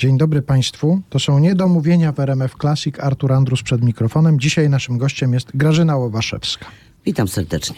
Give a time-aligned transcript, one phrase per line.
[0.00, 1.00] Dzień dobry Państwu.
[1.10, 3.00] To są niedomówienia w RMF Classic.
[3.00, 4.40] Artur Andrus przed mikrofonem.
[4.40, 6.66] Dzisiaj naszym gościem jest Grażyna Łobaszewska.
[7.06, 7.76] Witam serdecznie.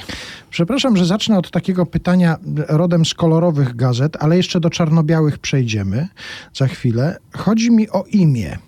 [0.50, 2.36] Przepraszam, że zacznę od takiego pytania
[2.68, 6.08] rodem z kolorowych gazet, ale jeszcze do czarno-białych przejdziemy
[6.54, 7.18] za chwilę.
[7.36, 8.58] Chodzi mi o imię.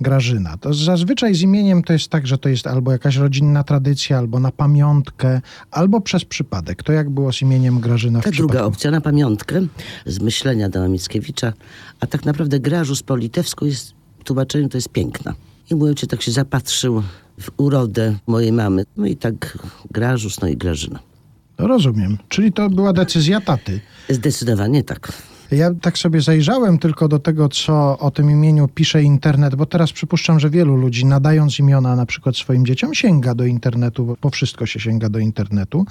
[0.00, 0.56] Grażyna.
[0.56, 4.40] To zazwyczaj z imieniem to jest tak, że to jest albo jakaś rodzinna tradycja, albo
[4.40, 5.40] na pamiątkę,
[5.70, 6.82] albo przez przypadek.
[6.82, 9.66] To jak było z imieniem Grażyna Ta druga opcja na pamiątkę
[10.06, 11.52] z myślenia Adama Mickiewicza,
[12.00, 15.34] a tak naprawdę Grażus po litewsku jest w tłumaczeniu to jest piękna.
[15.70, 17.02] I mój ojciec tak się zapatrzył
[17.40, 18.84] w urodę mojej mamy.
[18.96, 19.58] No i tak
[19.90, 20.98] Grażus, no i Grażyna.
[21.58, 22.18] Rozumiem.
[22.28, 23.80] Czyli to była decyzja taty.
[24.08, 25.12] Zdecydowanie tak.
[25.50, 29.92] Ja tak sobie zajrzałem tylko do tego, co o tym imieniu pisze internet, bo teraz
[29.92, 34.30] przypuszczam, że wielu ludzi nadając imiona na przykład swoim dzieciom sięga do internetu, bo po
[34.30, 35.86] wszystko się sięga do internetu.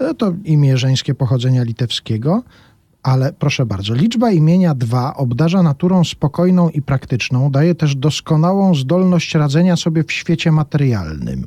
[0.00, 2.42] E, To imię żeńskie pochodzenia litewskiego.
[3.02, 9.34] Ale proszę bardzo, liczba imienia 2 obdarza naturą spokojną i praktyczną, daje też doskonałą zdolność
[9.34, 11.46] radzenia sobie w świecie materialnym.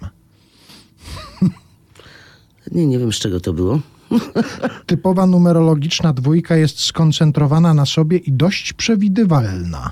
[2.72, 3.80] Nie, nie wiem z czego to było.
[4.86, 9.92] Typowa numerologiczna dwójka jest skoncentrowana na sobie i dość przewidywalna.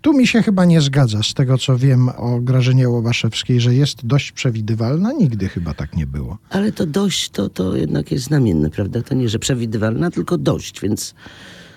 [0.00, 4.06] Tu mi się chyba nie zgadza z tego, co wiem o Grażynie Łobaszewskiej, że jest
[4.06, 5.12] dość przewidywalna.
[5.12, 6.38] Nigdy chyba tak nie było.
[6.50, 9.02] Ale to dość, to, to jednak jest znamienne, prawda?
[9.02, 11.14] To nie, że przewidywalna, tylko dość, więc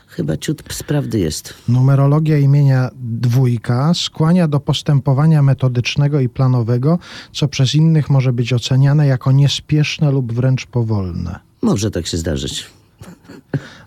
[0.08, 1.53] chyba ciut z prawdy jest.
[1.67, 6.99] Numerologia imienia dwójka skłania do postępowania metodycznego i planowego,
[7.31, 11.39] co przez innych może być oceniane jako niespieszne lub wręcz powolne.
[11.65, 12.65] Może tak się zdarzyć.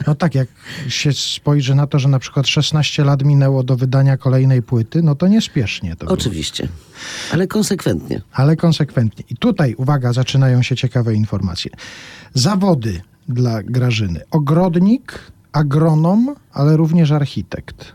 [0.06, 0.48] No tak, jak
[0.88, 5.14] się spojrzy na to, że na przykład 16 lat minęło do wydania kolejnej płyty, no
[5.14, 6.12] to niespiesznie to było.
[6.12, 6.68] Oczywiście.
[7.32, 8.22] Ale konsekwentnie.
[8.32, 9.24] ale konsekwentnie.
[9.30, 11.70] I tutaj, uwaga, zaczynają się ciekawe informacje.
[12.34, 14.20] Zawody dla Grażyny.
[14.30, 15.18] Ogrodnik,
[15.52, 17.92] agronom, ale również architekt.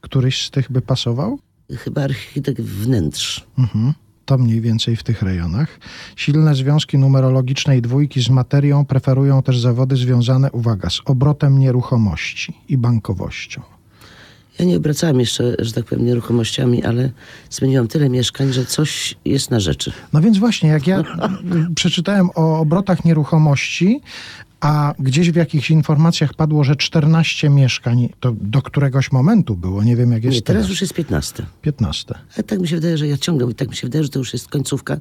[0.00, 1.38] Któryś z tych by pasował?
[1.78, 3.46] Chyba architekt wnętrz.
[3.58, 3.94] Mhm.
[4.28, 5.78] To mniej więcej w tych rejonach.
[6.16, 12.78] Silne związki numerologicznej dwójki z materią preferują też zawody związane, uwaga, z obrotem nieruchomości i
[12.78, 13.62] bankowością.
[14.58, 17.10] Ja nie obracałem jeszcze, że tak powiem, nieruchomościami, ale
[17.50, 19.92] zmieniłam tyle mieszkań, że coś jest na rzeczy.
[20.12, 21.02] No więc właśnie, jak ja
[21.74, 24.00] przeczytałem o obrotach nieruchomości,
[24.60, 29.96] a gdzieś w jakichś informacjach padło, że 14 mieszkań, to do któregoś momentu było, nie
[29.96, 30.70] wiem jak jest Nie, teraz teraz.
[30.70, 31.46] już jest 15.
[31.62, 32.14] 15.
[32.36, 34.32] Ale tak mi się wydaje, że ja ciągle, tak mi się wydaje, że to już
[34.32, 34.96] jest końcówka.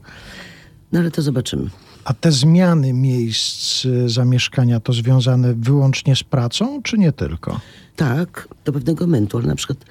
[0.92, 1.70] No ale to zobaczymy.
[2.06, 7.60] A te zmiany miejsc y, zamieszkania to związane wyłącznie z pracą, czy nie tylko?
[7.96, 9.86] Tak, do pewnego momentu, ale na przykład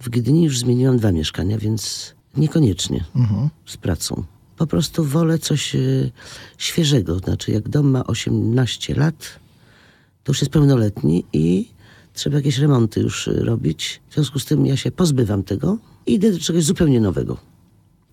[0.00, 3.04] w Gdyni już zmieniłam dwa mieszkania, więc niekoniecznie
[3.66, 4.24] z pracą.
[4.60, 6.10] Po prostu wolę coś y,
[6.58, 7.18] świeżego.
[7.18, 9.40] Znaczy, jak dom ma 18 lat,
[10.24, 11.68] to już jest pełnoletni i
[12.12, 14.00] trzeba jakieś remonty już y, robić.
[14.08, 17.36] W związku z tym ja się pozbywam tego i idę do czegoś zupełnie nowego.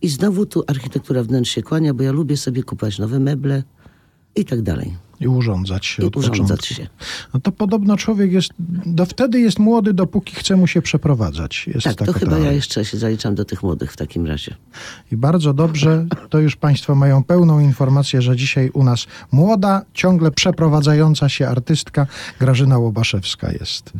[0.01, 3.63] I znowu tu architektura wnętrz się kłania, bo ja lubię sobie kupować nowe meble
[4.37, 4.95] i tak dalej.
[5.19, 6.73] I urządzać się I od urządzać początku.
[6.73, 6.87] się.
[7.33, 8.49] No to podobno człowiek jest,
[8.85, 11.67] do wtedy jest młody, dopóki chce mu się przeprowadzać.
[11.67, 14.55] Jest Tak, to chyba ja jeszcze się zaliczam do tych młodych w takim razie.
[15.11, 20.31] I bardzo dobrze, to już Państwo mają pełną informację, że dzisiaj u nas młoda, ciągle
[20.31, 22.07] przeprowadzająca się artystka
[22.39, 23.93] Grażyna Łobaszewska jest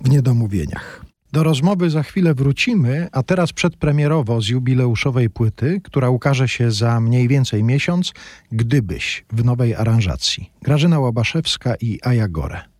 [0.00, 1.07] w niedomówieniach.
[1.32, 7.00] Do rozmowy za chwilę wrócimy, a teraz przedpremierowo z jubileuszowej płyty, która ukaże się za
[7.00, 8.12] mniej więcej miesiąc,
[8.52, 10.50] gdybyś w nowej aranżacji.
[10.62, 12.77] Grażyna Łobaszewska i Aja Gore.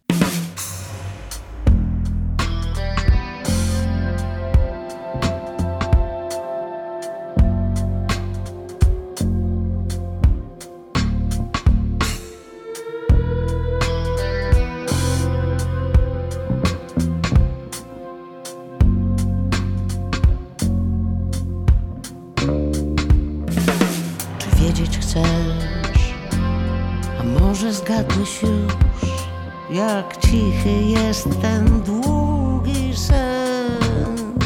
[29.98, 34.38] Jak cichy jest ten długi sen?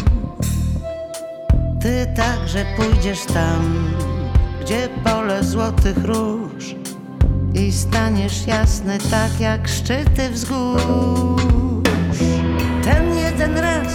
[1.81, 3.95] Ty także pójdziesz tam,
[4.61, 6.75] gdzie pole złotych róż
[7.55, 11.43] i staniesz jasny tak jak szczyty wzgórz.
[12.85, 13.93] Ten jeden raz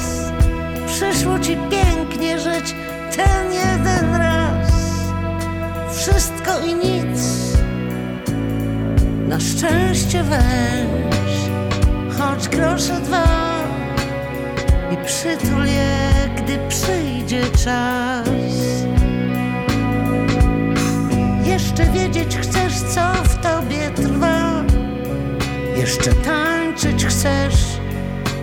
[0.88, 2.75] przyszło ci pięknie żyć
[3.15, 4.71] ten jeden raz.
[5.98, 7.21] Wszystko i nic,
[9.27, 11.16] na szczęście weź,
[12.38, 13.28] choć grosze dwa
[14.92, 18.28] i przytul je, gdy przyjdzie czas.
[21.45, 24.63] Jeszcze wiedzieć chcesz, co w tobie trwa.
[25.78, 27.56] Jeszcze tańczyć chcesz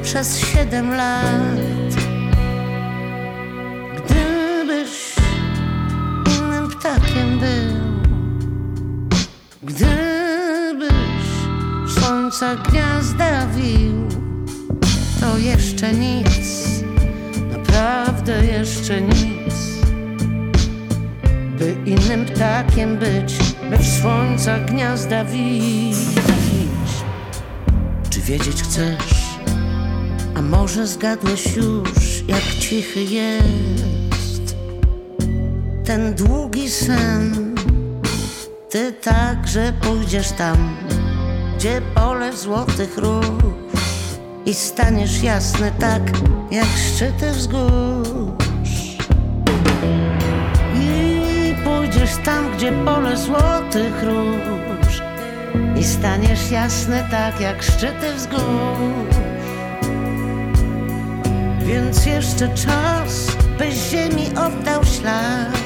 [0.03, 1.95] przez siedem lat.
[3.97, 5.15] Gdybyś
[6.39, 7.75] innym ptakiem był,
[9.63, 10.95] gdybyś
[11.99, 13.24] słońca gniazda
[15.25, 16.29] to jeszcze nic,
[17.53, 19.55] naprawdę jeszcze nic.
[21.59, 23.35] By innym ptakiem być,
[23.71, 25.97] by w słońca gniazda wić.
[28.11, 29.39] Czy wiedzieć chcesz?
[30.35, 34.57] A może zgadłeś już, jak cichy jest
[35.85, 37.55] ten długi sen?
[38.71, 40.77] Ty także pójdziesz tam,
[41.57, 43.64] gdzie pole złotych róż
[44.47, 46.03] i staniesz jasny tak,
[46.51, 48.97] jak szczyty wzgórz.
[50.81, 55.03] I pójdziesz tam, gdzie pole złotych róż
[55.81, 59.17] i staniesz jasny tak, jak szczyty wzgórz.
[61.67, 65.59] Więc jeszcze czas, byś ziemi oddał ślad.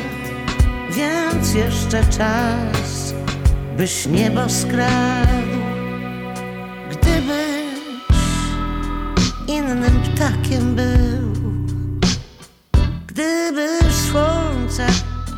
[0.91, 3.15] Więc jeszcze czas,
[3.77, 5.68] byś niebo skradł.
[9.69, 11.33] Innym ptakiem był,
[13.07, 14.87] gdybyś słońce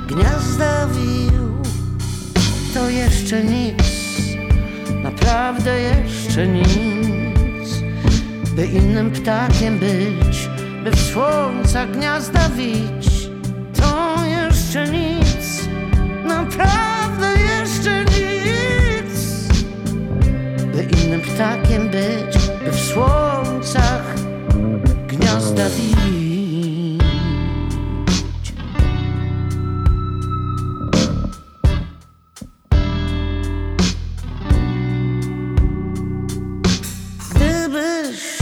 [0.09, 1.63] gniazda wił,
[2.75, 3.83] to jeszcze nic,
[5.03, 6.91] naprawdę jeszcze nic
[8.57, 10.49] by innym ptakiem być,
[10.85, 13.31] by w słońca gniazda wić.
[13.77, 15.69] To jeszcze nic,
[16.25, 18.11] naprawdę jeszcze nic.
[20.75, 24.10] By innym ptakiem być, by w słońcach
[37.31, 38.39] Gdybyś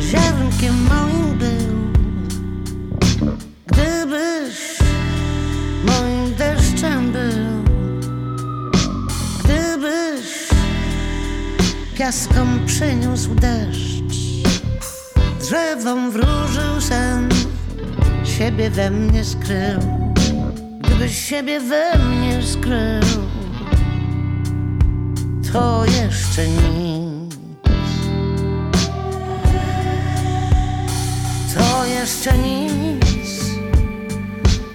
[0.00, 1.76] ziarnkiem moim był,
[3.66, 4.78] gdybyś
[5.84, 7.64] moim deszczem był,
[9.44, 10.48] gdybyś
[11.98, 13.85] piaskom przyniósł deszcz,
[15.86, 17.28] drzewom wróżył sen,
[18.24, 19.80] siebie we mnie skrył,
[20.80, 23.22] gdybyś siebie we mnie skrył,
[25.52, 27.36] to jeszcze nic.
[31.54, 33.40] To jeszcze nic,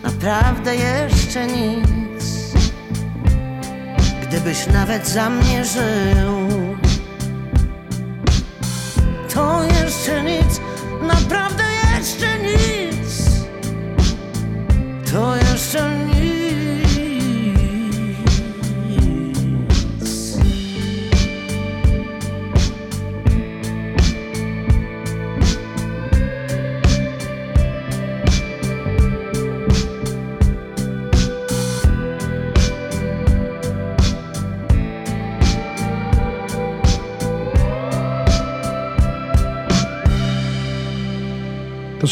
[0.04, 2.54] naprawdę jeszcze nic.
[4.22, 6.48] Gdybyś nawet za mnie żył,
[9.34, 10.61] to jeszcze nic,
[11.14, 11.64] naprawdę
[11.98, 13.30] jeszcze nic.
[15.12, 16.11] To jeszcze nic.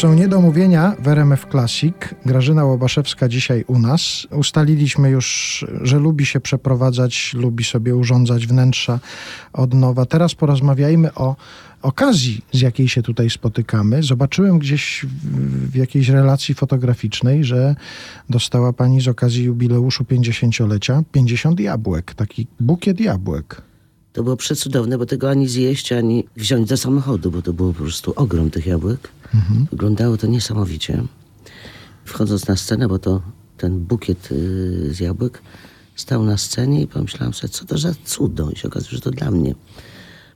[0.00, 1.94] Są niedomówienia w RMF Classic.
[2.26, 4.26] Grażyna Łobaszewska dzisiaj u nas.
[4.30, 9.00] Ustaliliśmy już, że lubi się przeprowadzać, lubi sobie urządzać wnętrza
[9.52, 10.06] od nowa.
[10.06, 11.36] Teraz porozmawiajmy o
[11.82, 14.02] okazji, z jakiej się tutaj spotykamy.
[14.02, 15.06] Zobaczyłem gdzieś
[15.70, 17.74] w, jakiejś relacji fotograficznej, że
[18.30, 23.69] dostała pani z okazji jubileuszu 50-lecia 50 jabłek, taki bukiet jabłek.
[24.12, 27.82] To było przecudowne, bo tego ani zjeść, ani wziąć do samochodu, bo to było po
[27.82, 29.08] prostu ogrom tych jabłek.
[29.70, 31.02] Wyglądało to niesamowicie.
[32.04, 33.22] Wchodząc na scenę, bo to
[33.56, 35.42] ten bukiet y, z jabłek
[35.96, 38.50] stał na scenie i pomyślałam sobie, co to za cudo.
[38.50, 39.54] I się okazuje, że to dla mnie.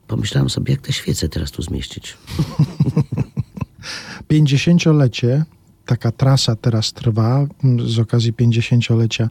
[0.08, 2.16] Pomyślałam sobie, jak te świece teraz tu zmieścić.
[4.32, 5.44] 50-lecie,
[5.86, 9.30] taka trasa teraz trwa m, z okazji 50-lecia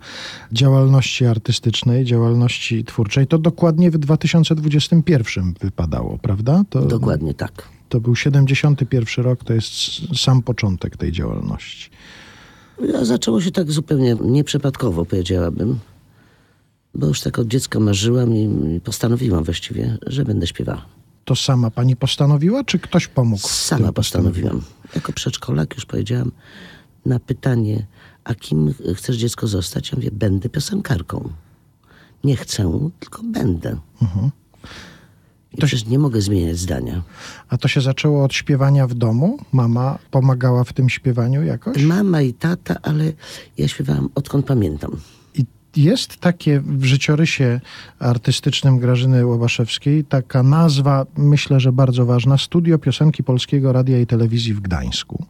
[0.51, 3.27] działalności artystycznej, działalności twórczej.
[3.27, 6.63] To dokładnie w 2021 wypadało, prawda?
[6.69, 7.67] To, Dokładnie tak.
[7.89, 9.73] To był 71 rok, to jest
[10.15, 11.89] sam początek tej działalności.
[13.01, 15.79] A zaczęło się tak zupełnie nieprzypadkowo, powiedziałabym.
[16.95, 20.85] Bo już tak od dziecka marzyłam i postanowiłam właściwie, że będę śpiewała.
[21.25, 23.47] To sama pani postanowiła, czy ktoś pomógł?
[23.47, 24.61] Sama postanowiłam.
[24.95, 26.31] Jako przedszkolak już powiedziałam
[27.05, 27.85] na pytanie,
[28.23, 29.91] a kim chcesz dziecko zostać?
[29.91, 31.29] Ja mówię, będę piosenkarką.
[32.23, 33.77] Nie chcę, tylko będę.
[35.53, 37.01] I To się- nie mogę zmieniać zdania.
[37.49, 39.37] A to się zaczęło od śpiewania w domu?
[39.51, 41.83] Mama pomagała w tym śpiewaniu jakoś?
[41.83, 43.13] Mama i tata, ale
[43.57, 44.91] ja śpiewałam odkąd pamiętam.
[45.75, 47.59] Jest takie w życiorysie
[47.99, 54.53] artystycznym Grażyny Łobaszewskiej taka nazwa, myślę, że bardzo ważna, Studio Piosenki Polskiego Radia i Telewizji
[54.53, 55.25] w Gdańsku.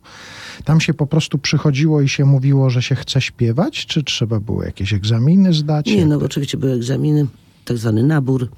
[0.66, 4.64] Tam się po prostu przychodziło i się mówiło, że się chce śpiewać, czy trzeba było
[4.64, 5.86] jakieś egzaminy zdać?
[5.86, 7.28] Nie, no oczywiście były egzaminy,
[7.66, 8.50] tak zwany nabór.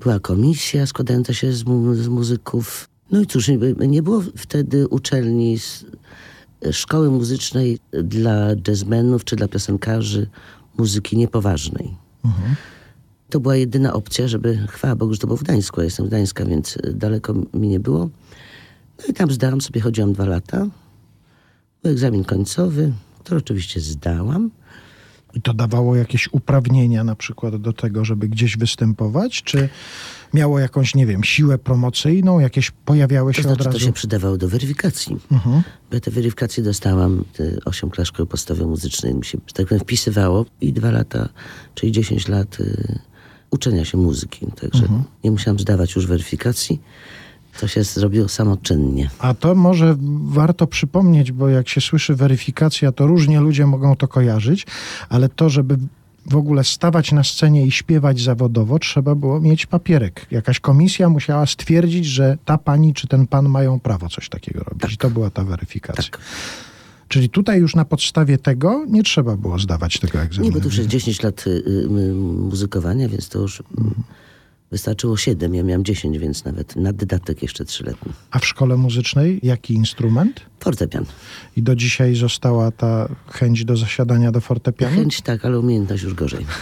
[0.00, 2.88] Była komisja składająca się z, mu- z muzyków.
[3.10, 5.58] No i cóż, nie, było wtedy uczelni,
[6.72, 10.26] szkoły muzycznej dla jazzmenów czy dla piosenkarzy
[10.80, 11.96] muzyki niepoważnej.
[13.30, 16.08] To była jedyna opcja, żeby, chwała Bogu, że to było w Gdańsku, ja jestem z
[16.08, 18.10] Gdańska, więc daleko mi nie było.
[18.98, 20.66] No i tam zdałam sobie, chodziłam dwa lata.
[21.82, 24.50] Był egzamin końcowy, który oczywiście zdałam.
[25.34, 29.42] I to dawało jakieś uprawnienia na przykład do tego, żeby gdzieś występować?
[29.42, 29.68] Czy
[30.34, 32.40] miało jakąś, nie wiem, siłę promocyjną?
[32.40, 33.86] Jakieś pojawiały się To znaczy, od to razu?
[33.86, 35.16] się przydawało do weryfikacji.
[35.32, 35.62] Mhm.
[35.90, 39.80] Bo ja te weryfikacje dostałam, te 8 klas szkoły podstawowej muzycznej, mi się, tak powiem,
[39.84, 41.28] wpisywało i dwa lata,
[41.74, 42.98] czyli 10 lat y,
[43.50, 44.46] uczenia się muzyki.
[44.60, 45.02] Także Mhm.
[45.24, 46.80] nie musiałam zdawać już weryfikacji.
[47.60, 49.10] To się zrobiło samoczynnie.
[49.18, 54.08] A to może warto przypomnieć, bo jak się słyszy weryfikacja, to różnie ludzie mogą to
[54.08, 54.66] kojarzyć,
[55.08, 55.78] ale to, żeby
[56.26, 60.26] w ogóle stawać na scenie i śpiewać zawodowo, trzeba było mieć papierek.
[60.30, 64.92] Jakaś komisja musiała stwierdzić, że ta pani czy ten pan mają prawo coś takiego robić.
[64.92, 66.10] I to była ta weryfikacja.
[66.10, 66.20] Tak.
[67.08, 70.54] Czyli tutaj już na podstawie tego nie trzeba było zdawać tego Nie, egzaminu.
[70.54, 73.94] bo to już jest 10 lat y, y, muzykowania, więc to już mm,
[74.70, 75.54] wystarczyło 7.
[75.54, 78.12] Ja miałam 10, więc nawet na dodatek jeszcze 3-letni.
[78.30, 80.40] A w szkole muzycznej jaki instrument?
[80.60, 81.04] Fortepian.
[81.56, 84.96] I do dzisiaj została ta chęć do zasiadania do fortepianu?
[84.96, 86.46] Chęć tak, ale umiejętność już gorzej.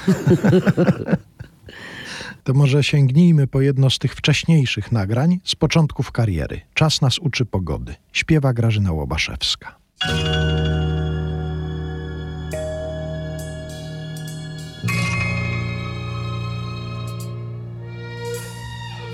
[2.45, 6.61] To może sięgnijmy po jedno z tych wcześniejszych nagrań z początków kariery.
[6.75, 7.95] Czas nas uczy pogody.
[8.13, 9.79] Śpiewa Grażyna Łobaszewska.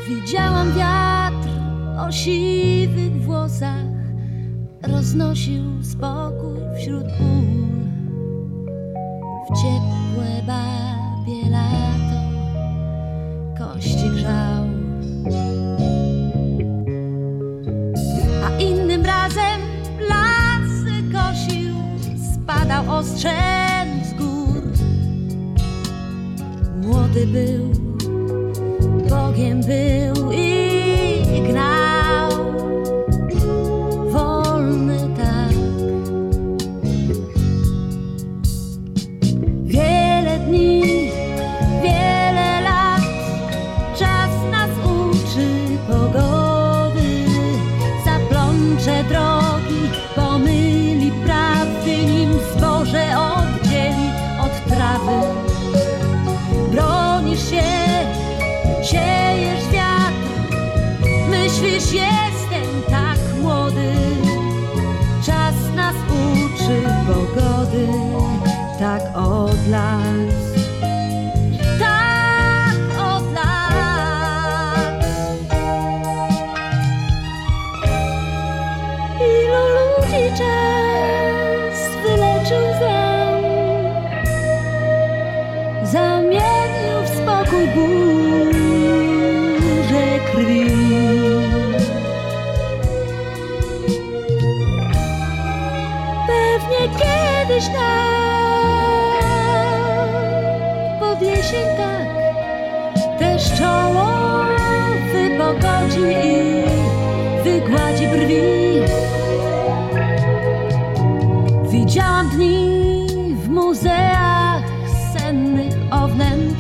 [0.08, 1.48] Widziałam wiatr
[1.98, 3.84] o siwych włosach,
[4.82, 7.64] roznosił spokój wśród ból.
[9.44, 12.20] W ciepłe babie lato
[13.58, 14.64] kości grzał.
[18.44, 19.60] A innym razem
[20.08, 21.74] lasy kosił,
[22.34, 24.62] spadał ostrzem z gór.
[26.82, 27.83] Młody był
[29.14, 30.32] Bogiem był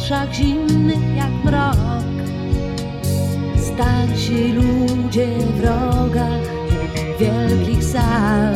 [0.04, 2.04] wnętrzach zimnych jak mrok.
[3.56, 6.40] Starsi ludzie w rogach
[7.20, 8.54] wielkich sal.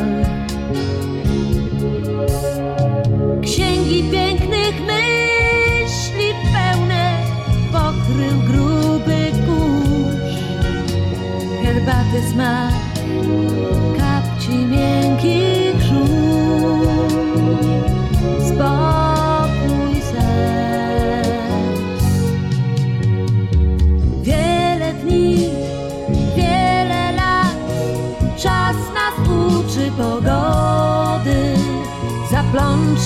[3.42, 7.16] Księgi pięknych myśli pełne
[7.72, 10.34] pokrył gruby kurz.
[11.62, 12.67] Herbaty smak,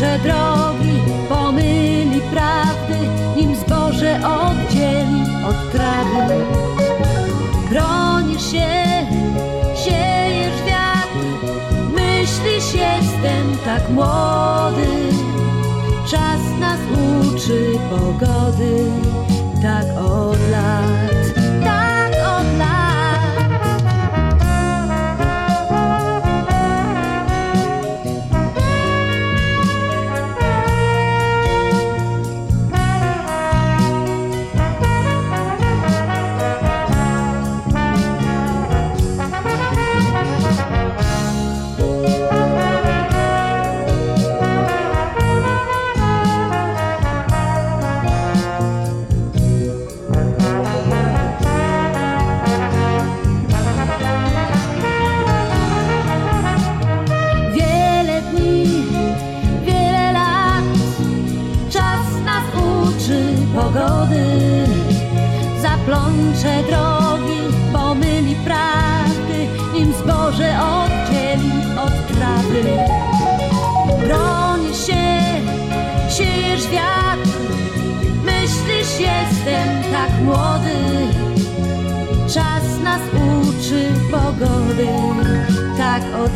[0.02, 6.44] Zaplącze drogi, pomyli prawdy, nim zboże oddzieli od trawy.
[7.70, 9.06] Bronisz się,
[9.84, 11.26] siejesz wiatr,
[11.94, 14.86] myślisz jestem tak młody.
[16.06, 18.84] Czas nas uczy pogody,
[19.62, 21.11] tak od lat,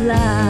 [0.07, 0.46] tak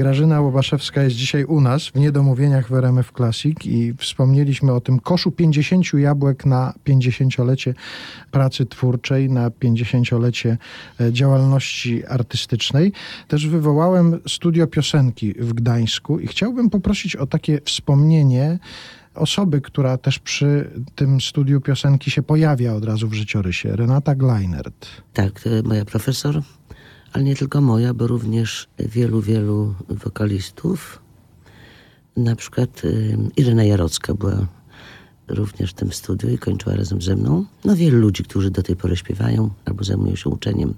[0.00, 5.00] Grażyna Łobaszewska jest dzisiaj u nas w Niedomówieniach w RMF Classic i wspomnieliśmy o tym
[5.00, 7.74] koszu 50 jabłek na 50-lecie
[8.30, 10.58] pracy twórczej, na 50-lecie
[11.00, 12.92] e, działalności artystycznej.
[13.28, 18.58] Też wywołałem studio piosenki w Gdańsku i chciałbym poprosić o takie wspomnienie
[19.14, 23.76] osoby, która też przy tym studiu piosenki się pojawia od razu w życiorysie.
[23.76, 24.86] Renata Gleinert.
[25.12, 26.42] Tak, to moja profesor,
[27.12, 31.02] ale nie tylko moja, bo również wielu, wielu wokalistów.
[32.16, 34.46] Na przykład y, Irena Jarocka była
[35.28, 37.44] również w tym studiu i kończyła razem ze mną.
[37.64, 40.74] No wielu ludzi, którzy do tej pory śpiewają albo zajmują się uczeniem.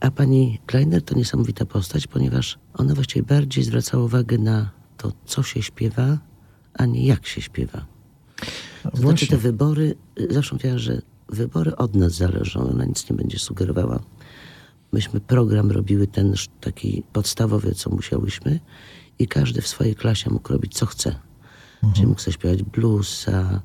[0.00, 5.42] A pani Kleiner to niesamowita postać, ponieważ ona właściwie bardziej zwracała uwagę na to, co
[5.42, 6.18] się śpiewa,
[6.74, 7.86] a nie jak się śpiewa.
[8.90, 13.16] To znaczy te wybory, y, zawsze mówiła, że wybory od nas zależą, ona nic nie
[13.16, 14.00] będzie sugerowała.
[14.94, 18.60] Myśmy program robiły ten taki podstawowy, co musiałyśmy
[19.18, 21.14] i każdy w swojej klasie mógł robić, co chce.
[21.94, 23.60] Czyli mógł sobie śpiewać bluesa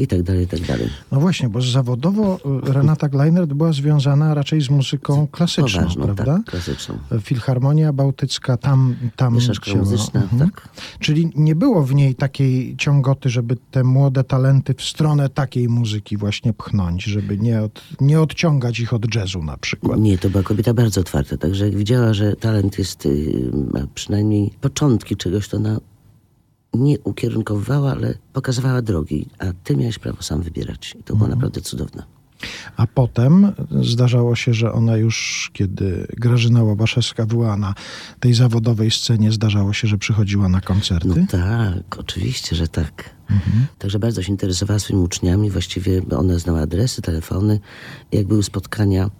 [0.00, 0.88] i tak dalej, i tak dalej.
[1.12, 2.36] No właśnie, bo zawodowo
[2.68, 6.24] y, Renata Gleinert była związana raczej z muzyką klasyczną, Poważną, prawda?
[6.24, 6.94] tak, klasyczną.
[7.20, 8.94] Filharmonia Bałtycka, tam...
[9.16, 10.50] tam Mieszaszka się- muzyczna, Mhm.
[10.50, 10.68] tak.
[11.00, 16.16] Czyli nie było w niej takiej ciągoty, żeby te młode talenty w stronę takiej muzyki
[16.16, 20.00] właśnie pchnąć, żeby nie, od, nie odciągać ich od jazzu na przykład.
[20.00, 24.50] Nie, to była kobieta bardzo otwarta, także jak widziała, że talent jest, y, ma przynajmniej
[24.60, 25.78] początki czegoś, to ona
[26.74, 30.96] nie ukierunkowywała, ale pokazywała drogi, a ty miałeś prawo sam wybierać.
[31.00, 32.02] I to było naprawdę cudowne.
[32.76, 33.52] A potem
[33.82, 37.74] zdarzało się, że ona już, kiedy Grażyna Łobaszewska była na
[38.20, 41.26] tej zawodowej scenie, zdarzało się, że przychodziła na No koncerty.
[41.30, 43.10] tak, oczywiście, że tak.
[43.78, 47.60] Także bardzo się interesowała swoimi uczniami, właściwie ona znała adresy, telefony.
[48.12, 49.10] Jak były spotkania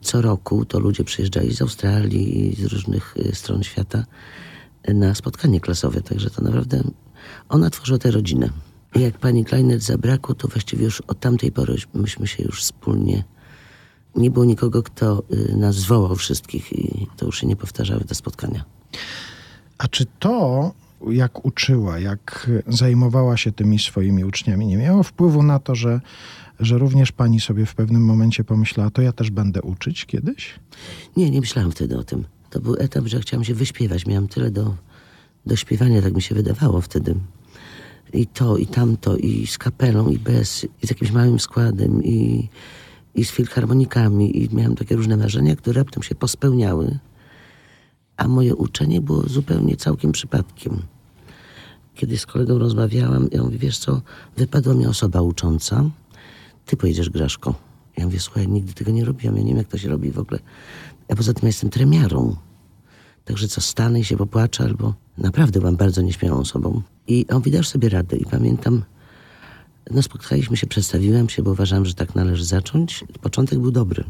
[0.00, 4.04] co roku, to ludzie przyjeżdżali z Australii i z różnych y, stron świata
[4.88, 6.82] na spotkanie klasowe, także to naprawdę
[7.48, 8.50] ona tworzyła tę rodzinę.
[8.94, 13.24] Jak pani Kleinert zabrakło, to właściwie już od tamtej pory myśmy się już wspólnie...
[14.16, 18.14] Nie było nikogo, kto y, nas zwołał wszystkich i to już się nie powtarzały te
[18.14, 18.64] spotkania.
[19.78, 20.72] A czy to,
[21.10, 26.00] jak uczyła, jak zajmowała się tymi swoimi uczniami, nie miało wpływu na to, że,
[26.60, 30.54] że również pani sobie w pewnym momencie pomyślała, to ja też będę uczyć kiedyś?
[31.16, 32.24] Nie, nie myślałam wtedy o tym.
[32.50, 34.06] To był etap, że chciałam się wyśpiewać.
[34.06, 34.74] Miałam tyle do,
[35.46, 37.14] do śpiewania, tak mi się wydawało wtedy.
[38.12, 42.48] I to, i tamto, i z kapelą, i bez, i z jakimś małym składem, i,
[43.14, 44.42] i z filharmonikami.
[44.42, 46.98] I miałam takie różne marzenia, które raptem się pospełniały.
[48.16, 50.82] A moje uczenie było zupełnie całkiem przypadkiem.
[51.94, 54.02] Kiedy z kolegą rozmawiałam, ja mówię, wiesz co,
[54.36, 55.90] wypadła mi osoba ucząca.
[56.66, 57.54] Ty pojedziesz, Graszko.
[57.96, 60.18] Ja mówię, słuchaj, nigdy tego nie robiłam, ja nie wiem, jak to się robi w
[60.18, 60.40] ogóle.
[61.10, 62.36] A poza tym ja jestem tremiarą.
[63.24, 66.82] Także co, stanę i się popłaczę, albo naprawdę byłam bardzo nieśmiałą osobą.
[67.06, 68.16] I on mówi, dasz sobie radę.
[68.16, 68.82] I pamiętam,
[69.90, 73.04] no spotkaliśmy się, przedstawiłem się, bo uważałam, że tak należy zacząć.
[73.22, 74.04] Początek był dobry.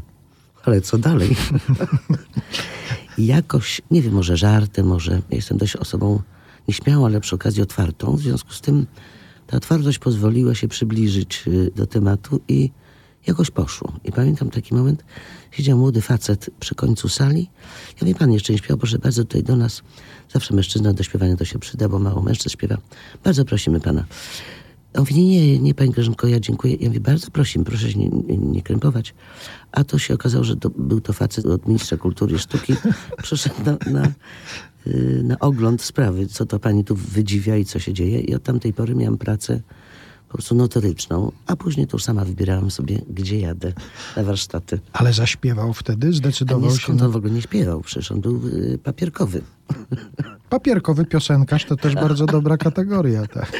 [0.65, 1.35] Ale co dalej?
[3.17, 6.21] Jakoś, nie wiem, może żartem, może ja jestem dość osobą
[6.67, 8.15] nieśmiałą, ale przy okazji otwartą.
[8.15, 8.85] W związku z tym
[9.47, 12.71] ta otwartość pozwoliła się przybliżyć y, do tematu i
[13.27, 13.93] jakoś poszło.
[14.03, 15.03] I pamiętam taki moment,
[15.51, 17.49] siedział młody facet przy końcu sali.
[18.01, 19.81] Ja wie pan jeszcze nie śpiewał, proszę bardzo, tutaj do nas.
[20.33, 22.77] Zawsze mężczyzna do śpiewania to się przyda, bo mało mężczyzn śpiewa.
[23.23, 24.05] Bardzo prosimy pana.
[24.93, 26.75] On mówi, nie, nie, nie, pani Grażynko, ja dziękuję.
[26.75, 29.13] Ja mówię, bardzo prosimy, proszę się nie, nie, nie krępować.
[29.71, 32.75] A to się okazało, że to, był to facet od ministra kultury i sztuki.
[33.23, 34.11] Przyszedł na, na,
[34.87, 38.19] y, na ogląd sprawy, co to pani tu wydziwia i co się dzieje.
[38.19, 39.61] I od tamtej pory miałam pracę
[40.31, 43.73] po prostu notoryczną, a później to już sama wybierałam sobie, gdzie jadę
[44.17, 44.79] na warsztaty.
[44.93, 48.47] Ale zaśpiewał wtedy, A nie zdecydował się on w ogóle nie śpiewał, przecież on był
[48.47, 49.41] y, papierkowy.
[50.49, 53.27] Papierkowy piosenkarz, to też bardzo dobra kategoria.
[53.27, 53.51] Tak.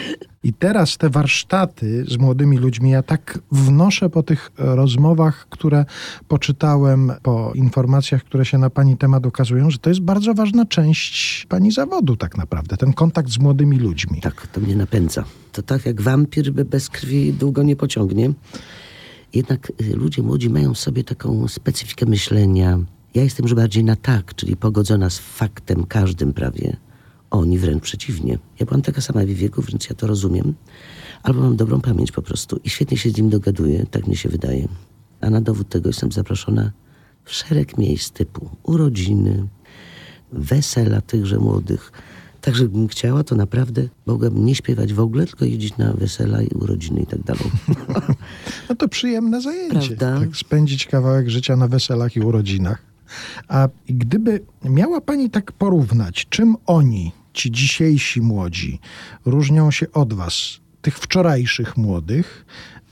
[0.43, 5.85] I teraz te warsztaty z młodymi ludźmi, ja tak wnoszę po tych rozmowach, które
[6.27, 11.45] poczytałem, po informacjach, które się na pani temat ukazują, że to jest bardzo ważna część
[11.49, 14.21] pani zawodu tak naprawdę, ten kontakt z młodymi ludźmi.
[14.21, 15.23] Tak, to mnie napędza.
[15.51, 18.33] To tak jak wampir bez krwi długo nie pociągnie.
[19.33, 22.79] Jednak y, ludzie młodzi mają sobie taką specyfikę myślenia.
[23.13, 26.77] Ja jestem już bardziej na tak, czyli pogodzona z faktem każdym prawie.
[27.31, 28.39] Oni wręcz przeciwnie.
[28.59, 30.53] Ja byłam taka sama w wieku, więc ja to rozumiem.
[31.23, 34.29] Albo mam dobrą pamięć po prostu i świetnie się z nim dogaduję, tak mi się
[34.29, 34.67] wydaje.
[35.21, 36.71] A na dowód tego jestem zaproszona
[37.23, 39.47] w szereg miejsc typu urodziny,
[40.31, 41.91] wesela tychże młodych.
[42.41, 46.47] Także gdybym chciała, to naprawdę mogłabym nie śpiewać w ogóle, tylko jeździć na wesela i
[46.47, 47.51] urodziny i tak dalej.
[48.69, 49.95] No to przyjemne zajęcie.
[49.95, 50.19] Prawda?
[50.19, 52.90] Tak, spędzić kawałek życia na weselach i urodzinach.
[53.47, 58.79] A gdyby miała pani tak porównać, czym oni, ci dzisiejsi młodzi,
[59.25, 62.45] różnią się od was, tych wczorajszych młodych,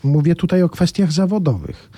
[0.04, 1.90] mówię tutaj o kwestiach zawodowych.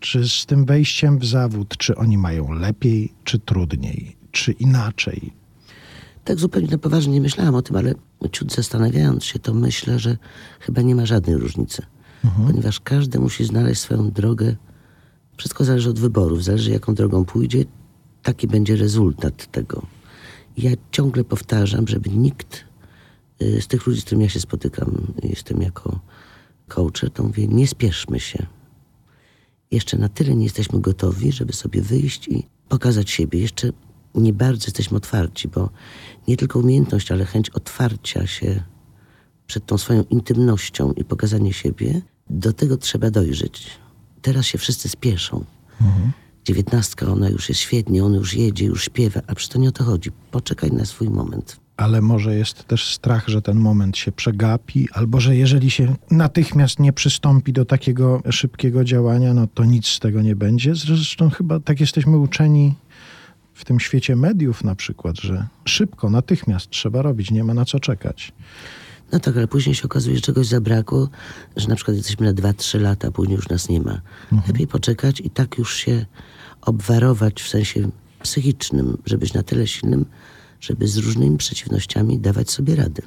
[0.00, 5.32] Czy z tym wejściem w zawód, czy oni mają lepiej, czy trudniej, czy inaczej?
[6.24, 7.94] Tak zupełnie na poważnie nie myślałam o tym, ale
[8.32, 10.16] ciut zastanawiając się, to myślę, że
[10.60, 11.82] chyba nie ma żadnej różnicy.
[12.46, 14.56] Ponieważ każdy musi znaleźć swoją drogę.
[15.40, 17.64] Wszystko zależy od wyborów, zależy jaką drogą pójdzie,
[18.22, 19.86] taki będzie rezultat tego.
[20.56, 22.64] Ja ciągle powtarzam, żeby nikt
[23.42, 26.00] y, z tych ludzi, z którymi ja się spotykam, jestem jako
[26.68, 28.46] coacher, to mówię, nie spieszmy się.
[29.70, 33.40] Jeszcze na tyle nie jesteśmy gotowi, żeby sobie wyjść i pokazać siebie.
[33.40, 33.72] Jeszcze
[34.14, 35.70] nie bardzo jesteśmy otwarci, bo
[36.28, 38.62] nie tylko umiejętność, ale chęć otwarcia się
[39.46, 43.80] przed tą swoją intymnością i pokazanie siebie, do tego trzeba dojrzeć.
[44.22, 45.44] Teraz się wszyscy spieszą.
[46.44, 49.72] Dziewiętnastka, ona już jest świetnie, on już jedzie, już śpiewa, a przecież to nie o
[49.72, 50.10] to chodzi.
[50.30, 51.60] Poczekaj na swój moment.
[51.76, 56.78] Ale może jest też strach, że ten moment się przegapi, albo że jeżeli się natychmiast
[56.78, 60.74] nie przystąpi do takiego szybkiego działania, no to nic z tego nie będzie.
[60.74, 62.74] Zresztą chyba tak jesteśmy uczeni
[63.54, 67.80] w tym świecie mediów na przykład, że szybko, natychmiast trzeba robić, nie ma na co
[67.80, 68.32] czekać.
[69.12, 71.08] No tak, ale później się okazuje, że czegoś zabrakło,
[71.56, 74.00] że na przykład jesteśmy na 2-3 lata, później już nas nie ma.
[74.46, 76.06] Lepiej poczekać i tak już się
[76.60, 77.90] obwarować w sensie
[78.22, 80.06] psychicznym, żeby być na tyle silnym,
[80.60, 83.02] żeby z różnymi przeciwnościami dawać sobie radę.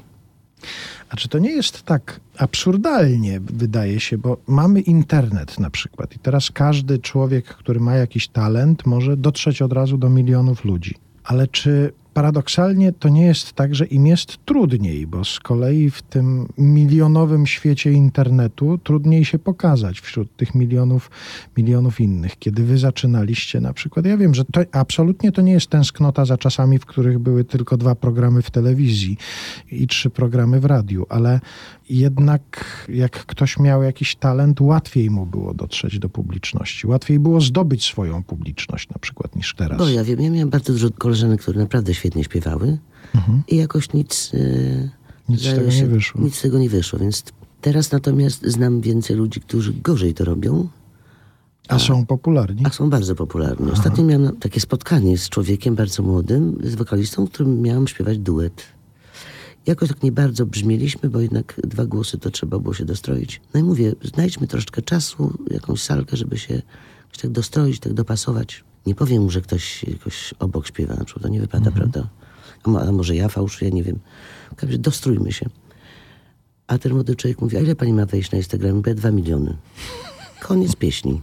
[1.09, 6.19] A czy to nie jest tak absurdalnie, wydaje się, bo mamy internet na przykład i
[6.19, 10.95] teraz każdy człowiek, który ma jakiś talent, może dotrzeć od razu do milionów ludzi.
[11.23, 16.01] Ale czy paradoksalnie to nie jest tak, że im jest trudniej, bo z kolei w
[16.01, 21.11] tym milionowym świecie internetu trudniej się pokazać wśród tych milionów,
[21.57, 22.39] milionów innych.
[22.39, 26.37] Kiedy wy zaczynaliście na przykład, ja wiem, że to absolutnie to nie jest tęsknota za
[26.37, 29.17] czasami, w których były tylko dwa programy w telewizji
[29.71, 31.39] i trzy programy w radiu, ale
[31.89, 32.43] jednak
[32.89, 36.87] jak ktoś miał jakiś talent, łatwiej mu było dotrzeć do publiczności.
[36.87, 39.77] Łatwiej było zdobyć swoją publiczność na przykład niż teraz.
[39.77, 42.77] Bo ja wiem, ja miałem bardzo dużo koleżanek, które naprawdę świetnie śpiewały
[43.47, 44.31] i jakoś nic...
[44.33, 44.89] Yy,
[45.29, 46.21] Nic z tego nie wyszło.
[46.21, 47.23] Nic z tego nie wyszło, więc
[47.61, 50.67] teraz natomiast znam więcej ludzi, którzy gorzej to robią,
[51.67, 52.65] A są popularni?
[52.65, 53.71] a są bardzo popularni.
[53.71, 58.63] Ostatnio miałem takie spotkanie z człowiekiem bardzo młodym, z wokalistą, którym miałem śpiewać duet.
[59.65, 63.41] Jakoś tak nie bardzo brzmieliśmy, bo jednak dwa głosy to trzeba było się dostroić.
[63.53, 66.61] No i mówię, znajdźmy troszeczkę czasu, jakąś salkę, żeby się
[67.21, 68.63] tak dostroić, tak dopasować.
[68.85, 72.07] Nie powiem mu, że ktoś jakoś obok śpiewa, na przykład to nie wypada, prawda?
[72.63, 73.99] A, a może ja fałszuję, nie wiem.
[74.79, 75.49] Dostrójmy się.
[76.67, 78.75] A ten młody człowiek mówi, a ile pani ma wejść na Instagram?
[78.75, 79.57] Mówię, dwa miliony.
[80.41, 81.21] Koniec pieśni.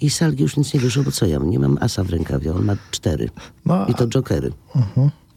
[0.00, 1.38] I Salgi już nic nie wyszło, bo co ja?
[1.38, 3.28] Nie mam asa w rękawie, on ma cztery.
[3.66, 4.52] No, I to jokery.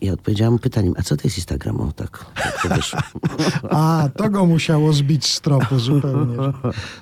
[0.06, 1.82] Ja odpowiedziałam pytaniem, a co to jest Instagram?
[1.82, 2.98] O, tak, tak to.
[3.70, 6.38] A, to go musiało zbić z tropu zupełnie.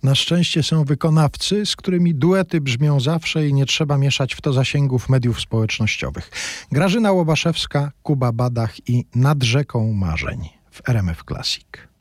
[0.04, 4.54] Na szczęście są wykonawcy, z którymi duety brzmią zawsze i nie trzeba mieszać w to
[4.54, 6.32] zasięgów mediów społecznościowych.
[6.72, 11.93] Grażyna Łobaszewska, Kuba Badach i Nad rzeką marzeń w RMF Classic.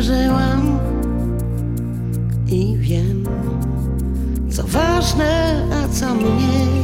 [0.00, 0.78] Przeżyłam
[2.48, 3.24] i wiem,
[4.50, 6.82] co ważne, a co mniej.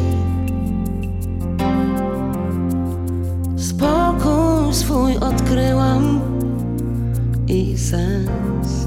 [3.57, 6.21] Spokój swój odkryłam
[7.49, 8.87] i sens.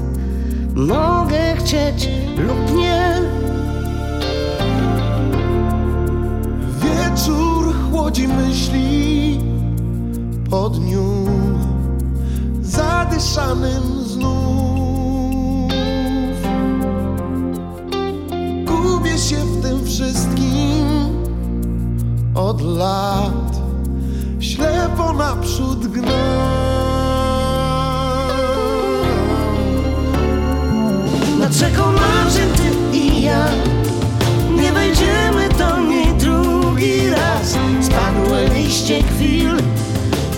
[0.74, 3.20] Mogę chcieć lub nie.
[6.80, 9.40] Wieczór chłodzi myśli
[10.50, 11.26] po dniu
[12.62, 13.95] zadyszanym
[19.96, 20.86] wszystkim
[22.34, 23.60] od lat,
[24.40, 25.78] ślepo naprzód.
[31.38, 33.46] Nad rzeką marzeń ty i ja?
[34.56, 37.56] Nie wejdziemy do niej drugi raz.
[37.80, 39.50] Spadłe liście chwil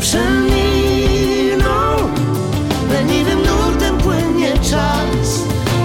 [0.01, 1.69] przeminą.
[2.93, 5.43] Leniwym nurtem płynie czas.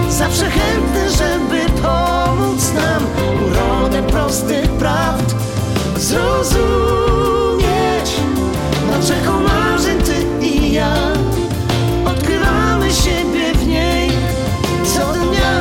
[0.08, 1.53] Zawsze chętny, żeby
[6.14, 8.08] zrozumieć
[9.00, 10.94] rzeką marzeń ty i ja
[12.06, 14.10] Odkrywamy siebie w niej
[14.84, 15.54] co dnia.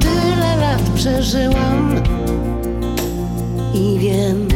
[0.00, 2.02] Tyle lat przeżyłam
[3.74, 4.48] i wiem,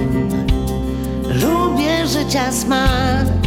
[1.43, 3.38] lubię życia smak.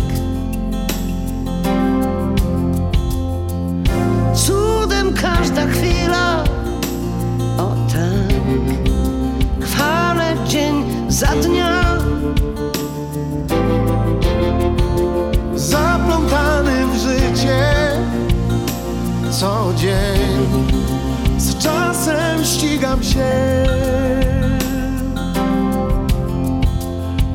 [22.82, 23.32] Ścigam się.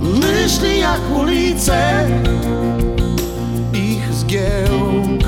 [0.01, 2.09] Myśli jak ulice,
[3.73, 5.23] Ich zgiełk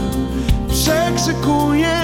[0.71, 1.98] przekrzykuje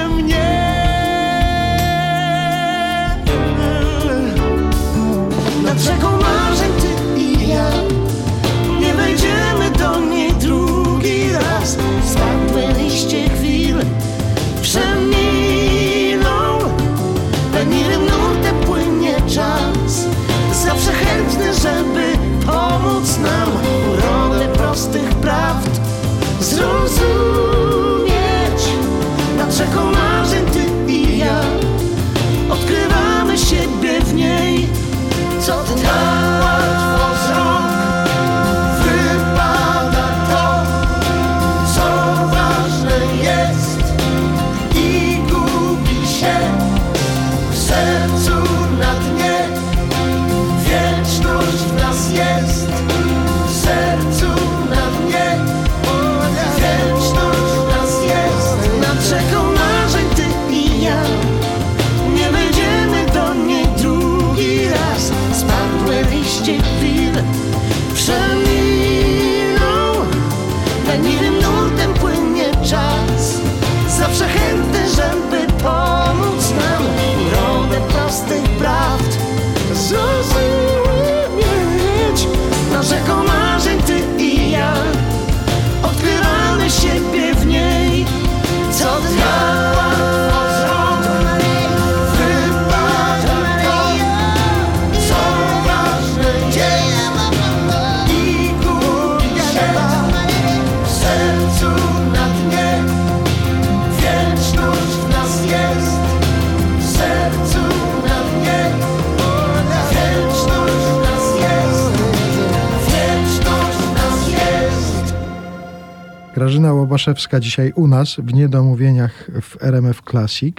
[116.55, 120.57] Grażyna Łobaszewska dzisiaj u nas w Niedomówieniach w RMF Classic.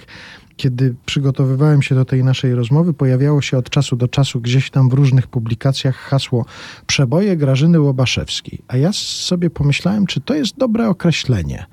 [0.56, 4.88] Kiedy przygotowywałem się do tej naszej rozmowy, pojawiało się od czasu do czasu gdzieś tam
[4.88, 6.44] w różnych publikacjach hasło
[6.86, 8.62] przeboje Grażyny Łobaszewskiej.
[8.68, 11.66] A ja sobie pomyślałem, czy to jest dobre określenie.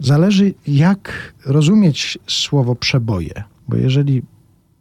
[0.00, 3.42] Zależy jak rozumieć słowo przeboje.
[3.68, 4.22] Bo jeżeli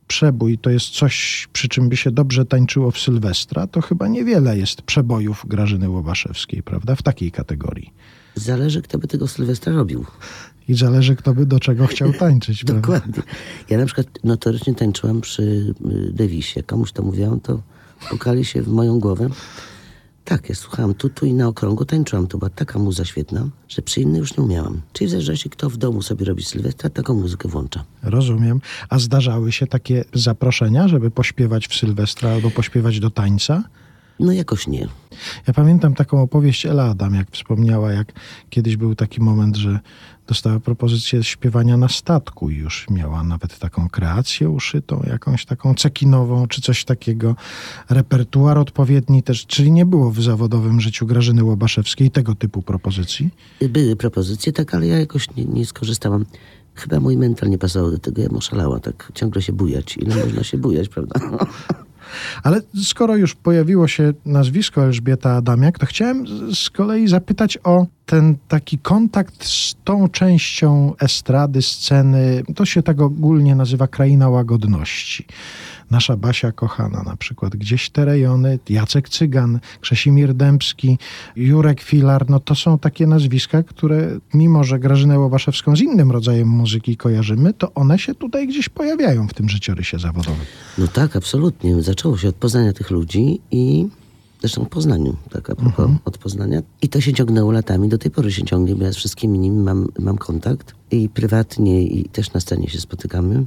[0.08, 4.58] przebój to jest coś, przy czym by się dobrze tańczyło w Sylwestra, to chyba niewiele
[4.58, 6.96] jest przebojów Grażyny Łobaszewskiej, prawda?
[6.96, 7.94] W takiej kategorii.
[8.36, 10.06] Zależy, kto by tego Sylwestra robił.
[10.68, 12.66] I zależy, kto by do czego chciał tańczyć?
[12.66, 13.24] Dokładnie.
[13.70, 16.64] Ja na przykład notorycznie tańczyłam przy y, Davisie.
[16.64, 17.62] Komuś to mówiłam, to
[18.10, 19.30] pukali się w moją głowę.
[20.26, 22.28] Tak, ja słuchałam tu, tu i na okrągło tańczyłam.
[22.28, 24.82] To była taka muza świetna, że przy innej już nie umiałam.
[24.94, 27.84] Czyli w zależności kto w domu sobie robi Sylwestra, taką muzykę włącza.
[28.04, 28.62] Rozumiem.
[28.90, 33.64] A zdarzały się takie zaproszenia, żeby pośpiewać w Sylwestra albo pośpiewać do tańca?
[34.20, 34.88] No jakoś nie.
[35.48, 38.08] Ja pamiętam taką opowieść Ela Adam, jak wspomniała, jak
[38.50, 39.80] kiedyś był taki moment, że
[40.28, 46.48] dostała propozycję śpiewania na statku i już miała nawet taką kreację uszytą, jakąś taką cekinową,
[46.48, 47.36] czy coś takiego,
[47.90, 53.30] repertuar odpowiedni też, czyli nie było w zawodowym życiu Grażyny Łobaszewskiej tego typu propozycji.
[53.70, 56.26] Były propozycje, tak, ale ja jakoś nie, nie skorzystałam.
[56.76, 59.98] Chyba mój mental nie pasował do tego, ja bym oszalała, tak ciągle się bujać.
[59.98, 61.20] Ile można się bujać, prawda?
[62.44, 68.36] Ale skoro już pojawiło się nazwisko Elżbieta Adamiak, to chciałem z- kolei zapytać o ten
[68.48, 72.44] taki kontakt z tą częścią estrady, sceny.
[72.56, 75.26] To się tak ogólnie nazywa kraina łagodności.
[75.92, 80.98] Nasza Basia kochana na przykład, gdzieś te rejony, Jacek Cygan, Krzesimir Dębski,
[81.36, 86.48] Jurek Filar, no to są takie nazwiska, które mimo, że Grażynę Łobaszewską z innym rodzajem
[86.48, 90.46] muzyki kojarzymy, to one się tutaj gdzieś pojawiają w tym życiorysie zawodowym.
[90.78, 91.82] No tak, absolutnie.
[91.82, 93.88] Zaczęło się od poznania tych ludzi i
[94.42, 96.62] zresztą w Poznaniu, tak a propos od Poznania.
[96.82, 99.60] I to się ciągnęło latami, do tej pory się ciągnie, bo ja z wszystkimi nimi
[99.60, 103.46] mam, mam kontakt i prywatnie i też na scenie się spotykamy,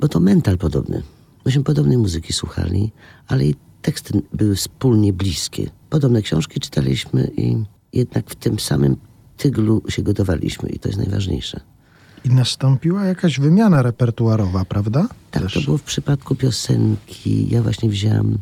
[0.00, 1.02] bo to mental podobny.
[1.46, 2.92] Myśmy podobnej muzyki słuchali,
[3.26, 5.70] ale i teksty były wspólnie bliskie.
[5.90, 7.56] Podobne książki czytaliśmy i
[7.92, 8.96] jednak w tym samym
[9.36, 11.60] tyglu się gotowaliśmy i to jest najważniejsze.
[12.24, 15.08] I nastąpiła jakaś wymiana repertuarowa, prawda?
[15.30, 15.54] Tak, Też.
[15.54, 17.50] to było w przypadku piosenki.
[17.50, 18.38] Ja właśnie wzięłam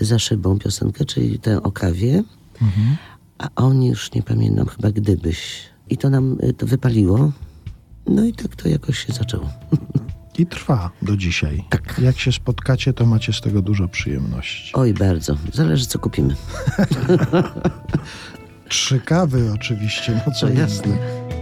[0.00, 2.22] za szybą piosenkę, czyli tę o kawie,
[3.38, 5.62] a on już nie pamiętam, chyba gdybyś.
[5.90, 7.32] I to nam y, to wypaliło.
[8.06, 9.48] No i tak to jakoś się zaczęło.
[10.40, 11.64] I trwa do dzisiaj.
[11.70, 11.98] Tak.
[12.02, 14.70] Jak się spotkacie, to macie z tego dużo przyjemności.
[14.74, 15.36] Oj, bardzo.
[15.52, 16.36] Zależy, co kupimy.
[18.68, 21.39] Trzy kawy oczywiście, no co No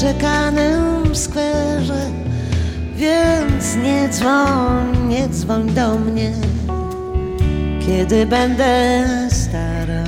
[0.00, 2.10] wyczekanym skwerze,
[2.96, 6.32] więc nie dzwoń, nie dzwoń do mnie,
[7.86, 10.04] kiedy będę stara.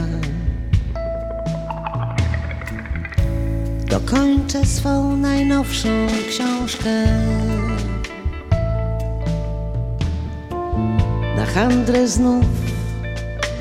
[3.90, 5.88] Dokończę swą najnowszą
[6.28, 7.06] książkę.
[11.36, 12.44] Na handrę znów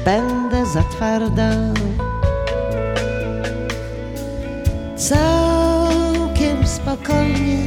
[0.05, 1.51] będę za twarda.
[6.91, 7.57] Spokojnie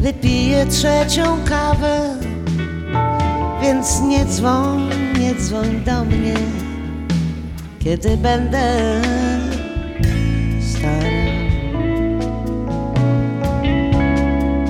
[0.00, 2.16] wypiję trzecią kawę,
[3.62, 6.34] więc nie dzwoń, nie dzwoń do mnie,
[7.78, 8.60] kiedy będę
[10.60, 11.10] stara.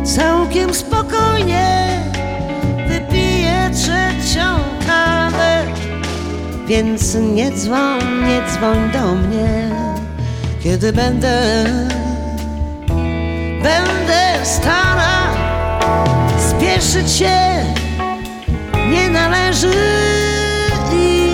[0.05, 1.89] Całkiem spokojnie
[2.89, 5.65] wypiję trzecią kawę,
[6.67, 9.71] więc nie dzwoń, nie dzwoń do mnie,
[10.63, 11.65] kiedy będę,
[13.63, 15.35] będę stara.
[16.51, 17.65] Spieszyć się
[18.91, 19.75] nie należy
[20.93, 21.33] i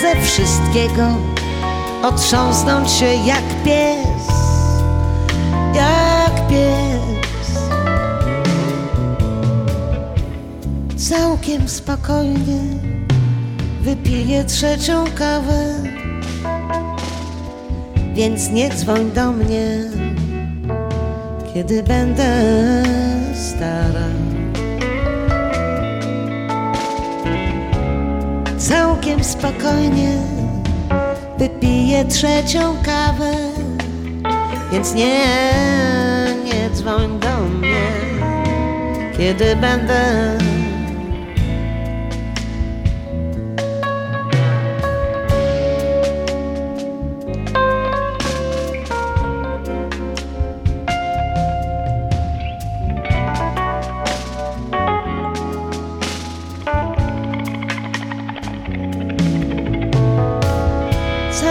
[0.00, 1.02] ze wszystkiego
[2.02, 4.28] otrząsnąć się jak pies,
[5.74, 7.06] jak pies.
[11.08, 12.60] Całkiem spokojnie
[13.80, 15.74] wypiję trzecią kawę,
[18.14, 19.90] więc nie dzwoń do mnie,
[21.56, 22.42] kiedy będę
[23.34, 24.08] stara.
[28.58, 30.18] Całkiem spokojnie
[31.38, 33.32] wypiję trzecią kawę.
[34.72, 35.24] Więc nie,
[36.44, 37.86] nie dzwoń do mnie,
[39.16, 40.55] kiedy będę.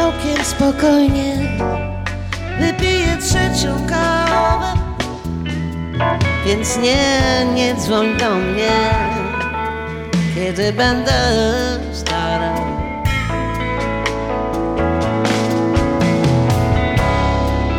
[0.06, 1.36] Całkiem spokojnie
[2.60, 4.74] wypiję trzecią kawę.
[6.46, 8.72] Więc nie, nie dzwoń do mnie,
[10.36, 11.14] kiedy będę
[11.94, 12.56] stara.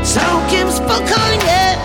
[0.05, 1.76] Całkiem spokojnie.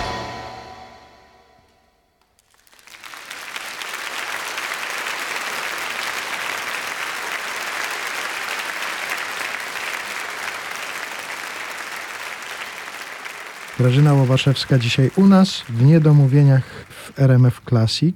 [13.81, 18.15] Grażyna Łobaszewska dzisiaj u nas w Niedomówieniach w RMF Classic.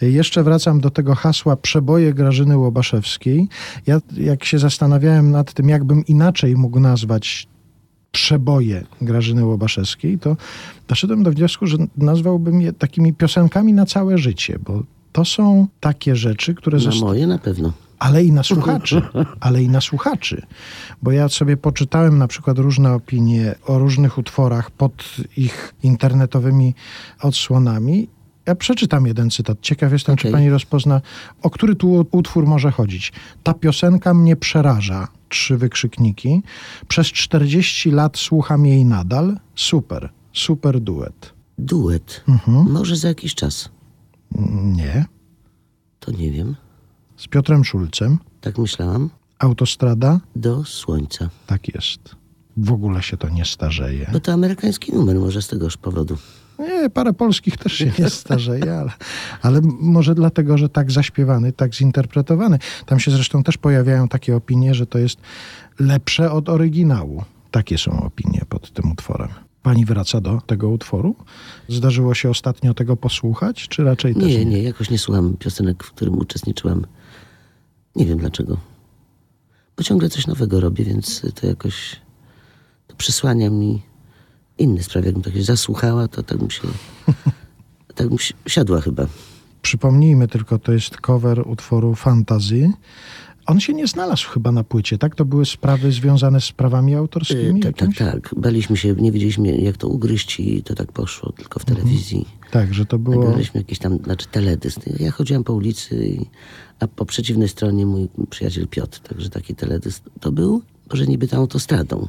[0.00, 3.48] Jeszcze wracam do tego hasła przeboje Grażyny Łobaszewskiej.
[3.86, 7.48] Ja jak się zastanawiałem nad tym, jakbym inaczej mógł nazwać
[8.12, 10.36] przeboje Grażyny Łobaszewskiej, to
[10.88, 14.82] doszedłem do wniosku, że nazwałbym je takimi piosenkami na całe życie, bo
[15.12, 17.72] to są takie rzeczy, które Na zosta- moje na pewno.
[18.02, 19.02] Ale i na słuchaczy,
[19.40, 20.42] ale i na słuchaczy.
[21.02, 26.74] Bo ja sobie poczytałem na przykład różne opinie o różnych utworach pod ich internetowymi
[27.20, 28.08] odsłonami.
[28.46, 29.58] Ja przeczytam jeden cytat.
[29.60, 30.32] Ciekaw jestem, czy Okej.
[30.32, 31.00] pani rozpozna,
[31.42, 33.12] o który tu utwór może chodzić.
[33.42, 35.08] Ta piosenka mnie przeraża.
[35.28, 36.42] Trzy wykrzykniki.
[36.88, 39.36] Przez 40 lat słucham jej nadal.
[39.54, 41.32] Super, super duet.
[41.58, 42.24] Duet.
[42.46, 43.68] Może za jakiś czas.
[44.62, 45.04] Nie.
[46.00, 46.54] To nie wiem.
[47.22, 48.18] Z Piotrem Szulcem.
[48.40, 49.10] Tak myślałam.
[49.38, 50.20] Autostrada.
[50.36, 51.28] Do słońca.
[51.46, 52.16] Tak jest.
[52.56, 54.10] W ogóle się to nie starzeje.
[54.12, 56.16] Bo to amerykański numer, może z tegoż powodu.
[56.58, 58.90] Nie, parę polskich też się nie starzeje, ale,
[59.42, 62.58] ale może dlatego, że tak zaśpiewany, tak zinterpretowany.
[62.86, 65.18] Tam się zresztą też pojawiają takie opinie, że to jest
[65.78, 67.24] lepsze od oryginału.
[67.50, 69.28] Takie są opinie pod tym utworem.
[69.62, 71.16] Pani wraca do tego utworu?
[71.68, 74.44] Zdarzyło się ostatnio tego posłuchać, czy raczej też Nie, nie?
[74.44, 76.86] nie, jakoś nie słucham piosenek, w którym uczestniczyłam.
[77.96, 78.56] Nie wiem dlaczego.
[79.76, 81.96] Bo ciągle coś nowego robię, więc to jakoś
[82.86, 83.82] to przysłania mi
[84.58, 85.06] inne sprawy.
[85.06, 86.62] Jakbym tak się zasłuchała, to tak bym się...
[87.94, 89.06] tak bym si- siadła chyba.
[89.62, 92.70] Przypomnijmy tylko, to jest cover utworu Fantasy.
[93.46, 95.14] On się nie znalazł chyba na płycie, tak?
[95.14, 97.60] To były sprawy związane z prawami autorskimi?
[97.60, 98.34] Y, tak, tak, tak.
[98.36, 102.26] Baliśmy się, nie wiedzieliśmy jak to ugryźć i to tak poszło, tylko w telewizji.
[102.52, 103.24] Tak, że to było...
[103.24, 104.80] Nagraliśmy jakiś tam, znaczy teledysk.
[105.00, 106.26] Ja chodziłem po ulicy, i,
[106.80, 109.00] a po przeciwnej stronie mój przyjaciel Piotr.
[109.00, 112.08] Także taki teledysk to był, może niby tą autostradą.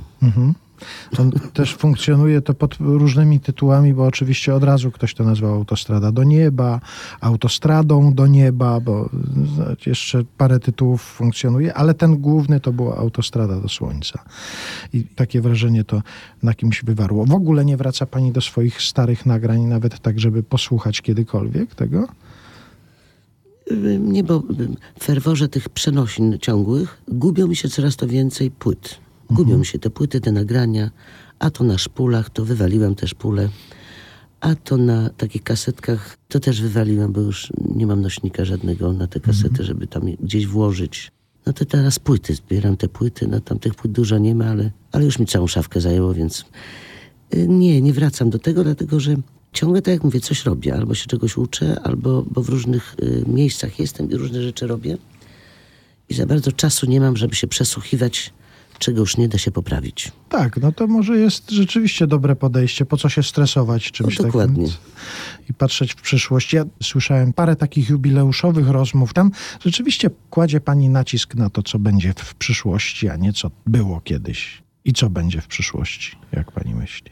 [1.20, 6.12] On też funkcjonuje to pod różnymi tytułami, bo oczywiście od razu ktoś to nazwał Autostrada
[6.12, 6.80] do nieba,
[7.22, 9.10] Autostradą do nieba, bo
[9.80, 14.20] z- jeszcze parę tytułów funkcjonuje, ale ten główny to była Autostrada do Słońca.
[14.94, 16.02] I takie wrażenie to
[16.44, 17.26] na kimś wywarło.
[17.26, 22.08] W ogóle nie wraca pani do swoich starych nagrań, nawet tak, żeby posłuchać kiedykolwiek tego?
[24.00, 24.40] Nie, bo
[25.00, 29.03] w ferworze tych przenosin ciągłych gubią mi się coraz to więcej płyt.
[29.30, 30.92] Gubią się te płyty, te nagrania,
[31.40, 33.50] a to na szpulach, to wywaliłam te szpule,
[34.40, 39.08] a to na takich kasetkach, to też wywaliłam, bo już nie mam nośnika żadnego na
[39.08, 41.12] te kasety, żeby tam gdzieś włożyć.
[41.46, 44.72] No to teraz płyty, zbieram te płyty, no tam tych płyt dużo nie ma, ale,
[44.92, 46.46] ale już mi całą szafkę zajęło, więc
[47.36, 49.16] y, nie, nie wracam do tego, dlatego że
[49.54, 50.74] ciągle, tak jak mówię, coś robię.
[50.74, 54.98] Albo się czegoś uczę, albo bo w różnych y, miejscach jestem i różne rzeczy robię.
[56.10, 58.34] I za bardzo czasu nie mam, żeby się przesłuchiwać,
[58.80, 60.12] czego już nie da się poprawić.
[60.30, 62.86] Tak, no to może jest rzeczywiście dobre podejście.
[62.86, 64.66] Po co się stresować czymś No, dokładnie.
[64.68, 64.80] takim?
[65.50, 66.54] I patrzeć w przyszłość.
[66.54, 69.14] Ja słyszałem parę takich jubileuszowych rozmów.
[69.14, 69.32] Tam
[69.66, 74.64] rzeczywiście kładzie pani nacisk na to, co będzie w przyszłości, a nie co było kiedyś.
[74.86, 77.12] I co będzie w przyszłości, jak pani myśli?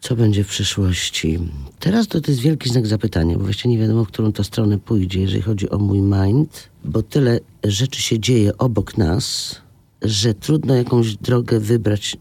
[0.00, 1.38] Co będzie w przyszłości?
[1.80, 4.78] Teraz to, to jest wielki znak zapytania, bo właściwie nie wiadomo, w którą to stronę
[4.78, 9.56] pójdzie, jeżeli chodzi o mój mind, bo tyle rzeczy się dzieje obok nas,
[10.04, 12.16] że trudno jakąś drogę wybrać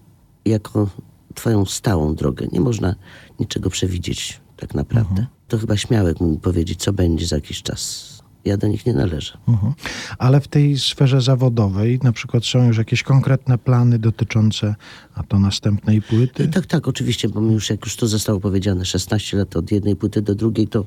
[0.45, 0.89] jako
[1.33, 2.47] twoją stałą drogę.
[2.51, 2.95] Nie można
[3.39, 5.25] niczego przewidzieć tak naprawdę.
[5.47, 8.13] To chyba śmiałek mógł powiedzieć, co będzie za jakiś czas.
[8.45, 9.37] Ja do nich nie należę.
[9.47, 9.73] Mhm.
[10.17, 14.75] Ale w tej sferze zawodowej na przykład są już jakieś konkretne plany dotyczące
[15.15, 16.47] a to następnej płyty?
[16.47, 19.95] Tak, tak, oczywiście, bo mi już jak już to zostało powiedziane, 16 lat od jednej
[19.95, 20.81] płyty do drugiej, to,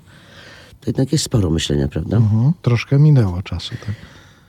[0.81, 2.17] to jednak jest sporo myślenia, prawda?
[2.17, 2.53] Mhm.
[2.63, 3.95] Troszkę minęło czasu, tak?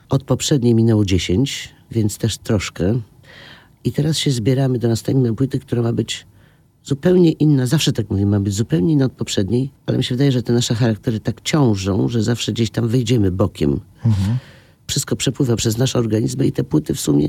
[0.08, 3.00] Od poprzedniej minęło 10, więc też troszkę.
[3.84, 6.26] I teraz się zbieramy do następnej płyty, która ma być
[6.84, 7.66] zupełnie inna.
[7.66, 10.52] Zawsze tak mówię, ma być zupełnie inna od poprzedniej, ale mi się wydaje, że te
[10.52, 13.80] nasze charaktery tak ciążą, że zawsze gdzieś tam wyjdziemy bokiem.
[14.88, 17.28] Wszystko przepływa przez nasze organizmy i te płyty w sumie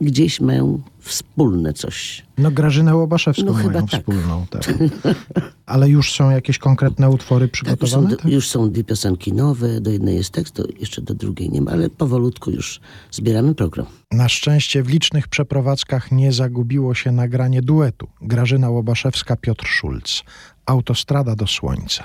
[0.00, 2.26] gdzieś mają wspólne coś.
[2.38, 4.00] No Grażynę Łobaszewską No mają tak.
[4.00, 4.46] wspólną.
[4.50, 4.74] Tak.
[5.66, 8.16] Ale już są jakieś konkretne utwory Tak, już, są, przygotowane?
[8.16, 8.32] tak?
[8.32, 11.70] już są dwie piosenki nowe, do jednej jest tekst, do, jeszcze do drugiej nie ma,
[11.70, 12.80] ale powolutku już
[13.10, 13.86] zbieramy program.
[14.12, 18.06] Na szczęście w licznych przeprowadzkach nie zagubiło się nagranie duetu.
[18.22, 20.22] Grażyna Łobaszewska, Piotr Szulc.
[20.66, 22.04] Autostrada do słońca.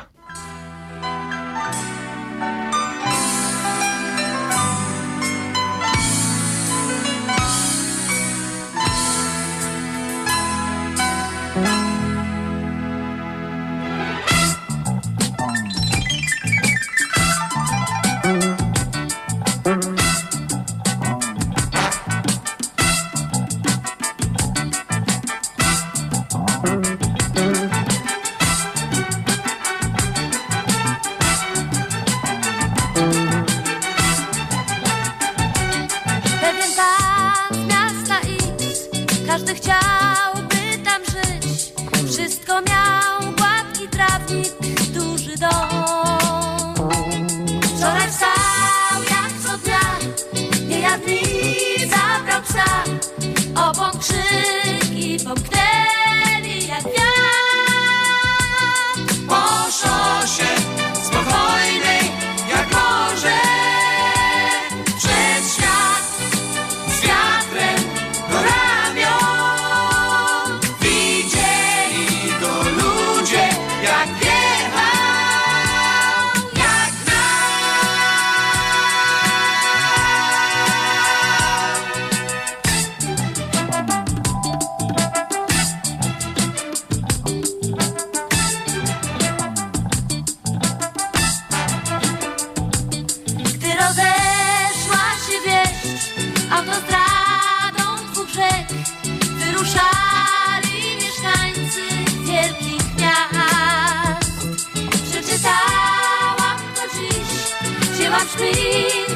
[99.59, 101.81] Wyruszali mieszkańcy
[102.23, 104.69] wielkich miast.
[105.11, 109.08] Przeczytałam to dziś, wzięłam szpilkę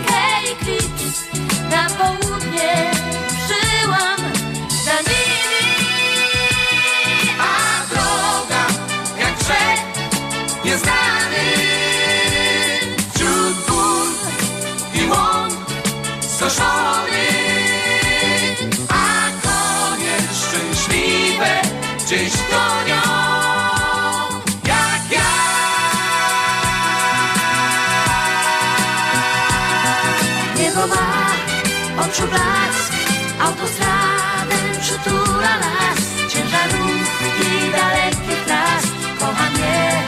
[32.14, 32.94] oczu blask,
[33.40, 36.00] autostradę przytula las,
[36.34, 38.84] ciężarówki dalekich tras,
[39.20, 40.04] kocha mnie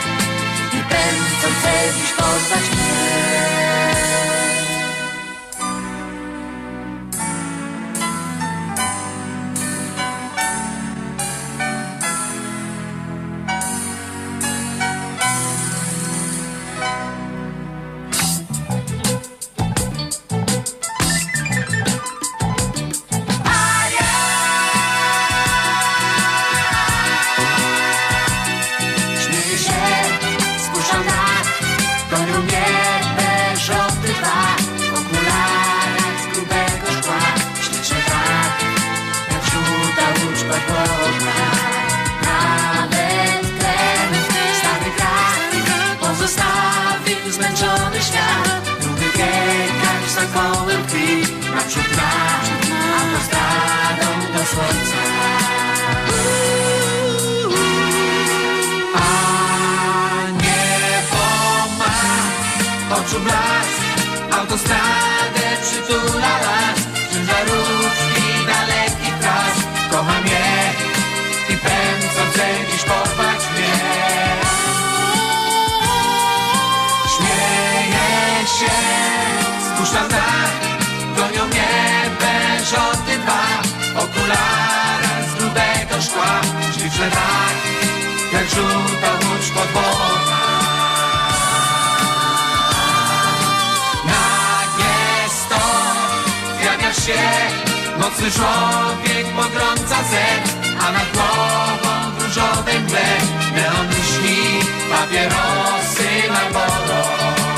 [0.72, 3.05] i pędzą chce dziś poznać mnie.
[47.56, 48.66] Zmęczony świat.
[48.86, 51.22] Lubię biegać za kołem krwi
[51.54, 52.44] Naprzód brak,
[53.00, 55.02] autostradą do słońca.
[58.94, 59.10] A
[60.30, 61.24] niebo
[61.78, 63.80] ma oczu blask
[64.38, 66.05] Autostradę przytula
[86.96, 87.56] Śliczne tak,
[88.32, 90.40] jak żółta łódź podwodna
[94.04, 97.22] Nagie stąd zjawia się
[97.98, 103.06] Mocny człowiek pogrąca zen A nad głową w różowej mgle
[103.54, 107.55] Neon myśli, papierosy Marlboro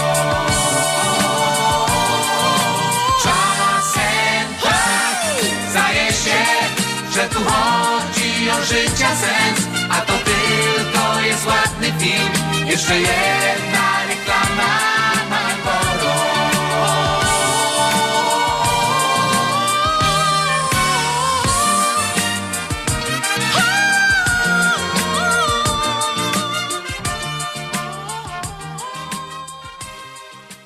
[7.18, 12.68] że tu chodzi o życia sens, a to tylko jest ładny film.
[12.70, 14.98] Jeszcze jedna reklama.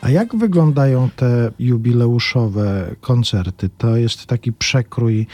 [0.00, 3.70] A jak wyglądają te jubileuszowe koncerty?
[3.78, 5.26] To jest taki przekrój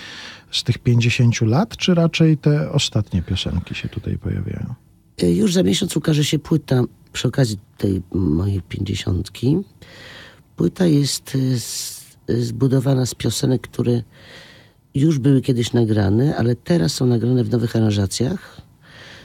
[0.50, 4.74] z tych 50 lat, czy raczej te ostatnie piosenki się tutaj pojawiają?
[5.22, 6.82] Y, Już za miesiąc ukaże się płyta
[7.12, 9.56] przy okazji tej mojej pięćdziesiątki.
[10.56, 14.02] Płyta jest z- y, zbudowana z piosenek, które
[14.94, 18.60] już były kiedyś nagrane, ale teraz są nagrane w nowych aranżacjach.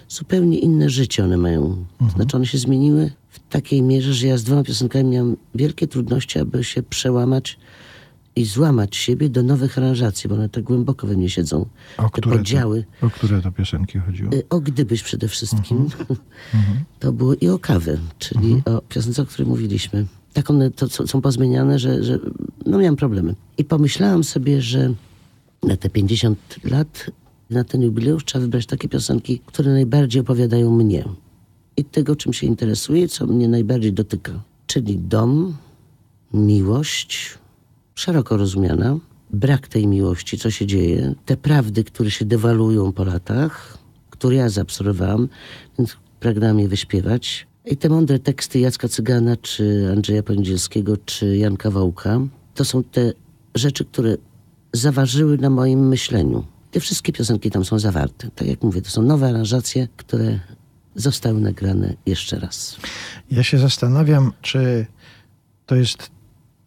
[0.09, 1.85] Zupełnie inne życie one mają.
[1.99, 5.87] To znaczy one się zmieniły w takiej mierze, że ja z dwoma piosenkami miałem wielkie
[5.87, 7.59] trudności, aby się przełamać
[8.35, 11.65] i złamać siebie do nowych aranżacji, bo one tak głęboko we mnie siedzą.
[11.97, 12.85] O Te które, podziały.
[13.01, 14.33] to, o które to piosenki chodziło?
[14.33, 15.87] Y, O gdybyś przede wszystkim.
[16.99, 20.05] To było i o kawę, czyli o piosence, o której mówiliśmy.
[20.33, 22.19] Tak one to, są pozmieniane, że, że
[22.65, 23.35] no miałem problemy.
[23.57, 24.93] I pomyślałam sobie, że
[25.63, 27.11] na te 50 lat,
[27.49, 31.05] na ten jubileusz trzeba wybrać takie piosenki, które najbardziej opowiadają mnie.
[31.77, 34.31] I tego, czym się interesuję, co mnie najbardziej dotyka.
[34.67, 35.55] Czyli dom,
[36.33, 37.37] miłość,
[37.95, 38.97] szeroko rozumiana,
[39.33, 43.77] brak tej miłości, co się dzieje, te prawdy, które się dewaluują po latach,
[44.09, 45.29] które ja zaabsorbowałam,
[45.77, 47.47] więc pragnęłam je wyśpiewać.
[47.65, 52.19] I te mądre teksty Jacka Cygana, czy Andrzeja Ponidzielskiego, czy Janka Wołka,
[52.53, 53.13] to są te
[53.55, 54.17] rzeczy, które
[54.73, 56.45] zaważyły na moim myśleniu.
[56.71, 58.29] Te wszystkie piosenki tam są zawarte.
[58.35, 60.39] Tak jak mówię, to są nowe aranżacje, które
[60.95, 62.77] zostały nagrane jeszcze raz.
[63.31, 64.85] Ja się zastanawiam, czy
[65.65, 66.11] to jest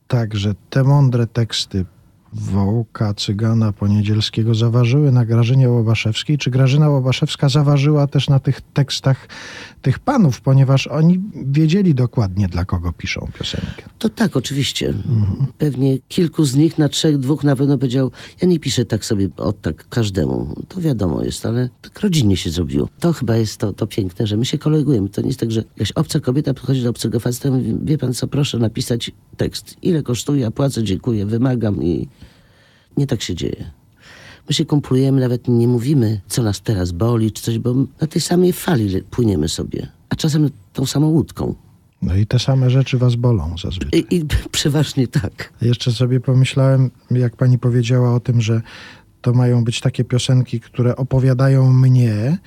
[0.09, 1.84] tak, że te mądre teksty
[2.32, 9.28] Wołka, Cygana, Poniedzielskiego zaważyły na Grażynie Łobaszewskiej, czy Grażyna Łobaszewska zaważyła też na tych tekstach
[9.82, 13.82] tych panów, ponieważ oni wiedzieli dokładnie, dla kogo piszą piosenkę.
[13.98, 14.94] To tak, oczywiście.
[15.58, 18.10] Pewnie kilku z nich na trzech, dwóch na pewno powiedział,
[18.42, 20.54] ja nie piszę tak sobie od tak każdemu.
[20.68, 22.88] To wiadomo jest, ale tak rodzinnie się zrobiło.
[23.00, 25.08] To chyba jest to, to piękne, że my się kolegujemy.
[25.08, 27.98] To nie jest tak, że jakaś obca kobieta podchodzi do obcego faceta i mówi, wie
[27.98, 29.76] pan co, proszę napisać tekst.
[29.82, 32.08] Ile kosztuje, płacę, dziękuję, wymagam i
[32.97, 33.70] nie tak się dzieje.
[34.49, 38.20] My się kumplujemy, nawet nie mówimy, co nas teraz boli, czy coś, bo na tej
[38.20, 39.88] samej fali płyniemy sobie.
[40.09, 41.55] A czasem tą samą łódką.
[42.03, 44.05] No i te same rzeczy was bolą zazwyczaj.
[44.11, 45.53] I, i przeważnie tak.
[45.62, 48.62] Jeszcze sobie pomyślałem, jak pani powiedziała o tym, że
[49.22, 52.38] to mają być takie piosenki, które opowiadają mnie,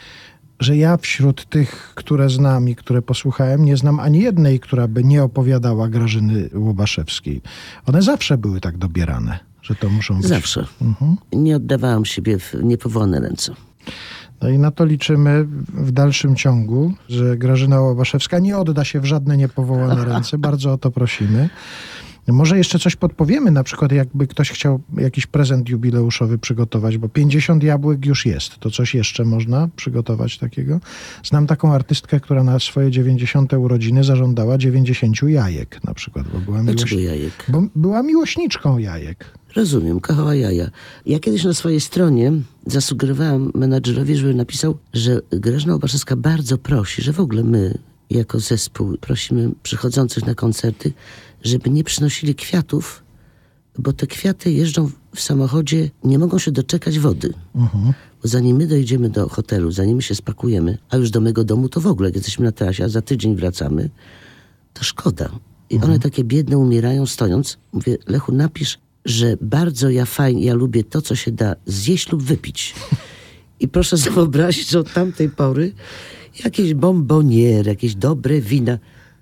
[0.60, 5.04] że ja wśród tych, które znam i które posłuchałem, nie znam ani jednej, która by
[5.04, 7.42] nie opowiadała Grażyny Łobaszewskiej.
[7.86, 9.40] One zawsze były tak dobierane,
[9.70, 10.28] że to muszą być.
[10.28, 10.66] Zawsze.
[11.34, 13.54] Nie oddawałam siebie w niepowolne ręce.
[14.42, 19.06] No i na to liczymy w dalszym ciągu, że Grażyna Łobaszewska nie odda się w
[19.06, 20.38] żadne niepowołane ręce.
[20.38, 21.50] Bardzo o to prosimy.
[22.34, 27.64] Może jeszcze coś podpowiemy, na przykład jakby ktoś chciał jakiś prezent jubileuszowy przygotować, bo 50
[27.64, 28.60] jabłek już jest.
[28.60, 30.80] To coś jeszcze można przygotować takiego?
[31.24, 36.64] Znam taką artystkę, która na swoje 90 urodziny zażądała 90 jajek na przykład, bo była,
[36.64, 36.92] miłoś...
[36.92, 37.46] Jajek?
[37.48, 39.40] bo była miłośniczką jajek.
[39.56, 40.70] Rozumiem, kochała jaja.
[41.06, 42.32] Ja kiedyś na swojej stronie
[42.66, 47.78] zasugerowałam menadżerowi, żeby napisał, że Grażyna Łobaszewska bardzo prosi, że w ogóle my,
[48.10, 50.94] jako zespół, prosimy przychodzących na koncerty,
[51.44, 53.04] żeby nie przynosili kwiatów,
[53.78, 57.34] bo te kwiaty jeżdżą w samochodzie, nie mogą się doczekać wody.
[58.22, 61.82] Bo zanim my dojdziemy do hotelu, zanim się spakujemy, a już do mego domu, to
[61.82, 63.90] w ogóle, jak jesteśmy na trasie, a za tydzień wracamy,
[64.74, 65.30] to szkoda.
[65.70, 67.58] I one takie biedne umierają stojąc.
[67.72, 72.24] Mówię, Lechu, napisz, że bardzo ja fajnie, ja lubię to, co się da zjeść lub
[72.24, 72.76] wypić.
[73.60, 75.72] I proszę sobie wyobrazić, że od tamtej pory
[76.44, 78.78] jakieś bomboniery, jakieś dobre wina,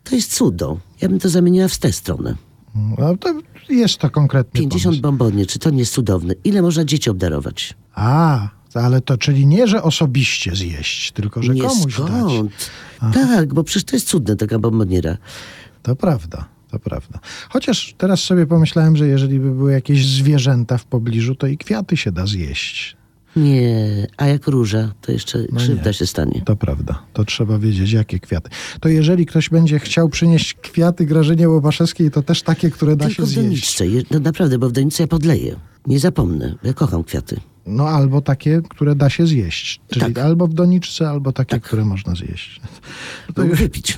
[0.10, 0.78] to jest cudo.
[1.02, 2.36] Ja bym to zamieniła w tę stronę.
[2.98, 3.34] No to
[3.70, 5.46] jest to konkretny 50 pomysł.
[5.48, 6.34] czy to nie jest cudowne?
[6.44, 7.74] Ile można dzieci obdarować?
[7.96, 12.08] A, ale to czyli nie, że osobiście zjeść, tylko że nie komuś dać.
[12.08, 12.72] skąd.
[13.14, 15.18] Tak, bo przecież to jest cudne, taka bomboniera.
[15.84, 17.20] To prawda, to prawda.
[17.50, 21.98] Chociaż teraz sobie pomyślałem, że jeżeli by były jakieś zwierzęta w pobliżu, to i kwiaty
[21.98, 22.98] się da zjeść.
[23.38, 25.94] Nie, a jak róża, to jeszcze No krzywda nie.
[25.94, 26.42] się stanie.
[26.46, 27.04] To prawda.
[27.14, 28.50] To trzeba wiedzieć, jakie kwiaty.
[28.80, 33.16] To jeżeli ktoś będzie chciał przynieść kwiaty Grażynie Łobaszewskiej, to też takie, które da Tylko
[33.16, 33.44] się w zjeść.
[33.48, 35.56] doniczce, Je- no naprawdę, bo w doniczce ja podleję.
[35.88, 37.40] Nie zapomnę, ja kocham kwiaty.
[37.66, 39.82] No albo takie, które da się zjeść.
[39.90, 40.18] Czyli Tak.
[40.26, 42.62] albo w doniczce, albo takie, które można zjeść.
[43.36, 43.98] To wypić.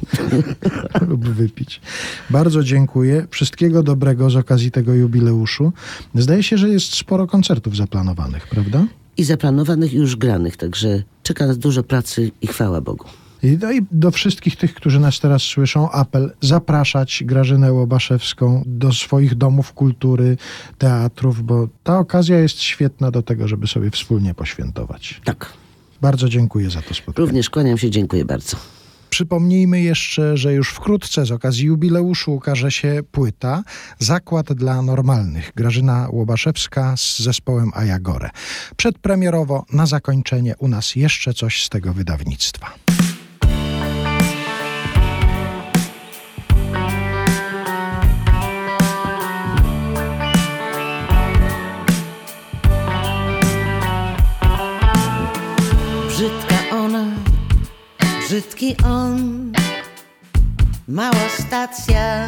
[1.10, 1.82] lub wypić.
[2.30, 3.28] Bardzo dziękuję.
[3.32, 5.74] Wszystkiego dobrego z okazji tego jubileuszu.
[6.16, 8.86] Zdaje się, że jest sporo koncertów zaplanowanych, prawda?
[9.20, 10.58] I zaplanowanych, i już granych.
[10.58, 13.06] Także czeka nas dużo pracy i chwała Bogu.
[13.44, 18.94] I, no i do wszystkich tych, którzy nas teraz słyszą, apel zapraszać Grażynę Łobaszewską do
[18.94, 20.38] swoich domów kultury,
[20.78, 25.22] teatrów, bo ta okazja jest świetna do tego, żeby sobie wspólnie poświętować.
[25.24, 25.54] Tak.
[26.02, 27.26] Bardzo dziękuję za to spotkanie.
[27.26, 28.58] Również kłaniam się, dziękuję bardzo.
[29.10, 33.64] Przypomnijmy jeszcze, że już wkrótce z okazji jubileuszu ukaże się płyta
[34.00, 35.52] Zakład dla Normalnych.
[35.56, 38.30] Grażyna Łobaszewska z zespołem Ajagore.
[38.78, 42.76] Przedpremierowo na zakończenie u nas jeszcze coś z tego wydawnictwa.
[58.60, 59.52] Brzydki on.
[60.88, 62.28] Mała stacja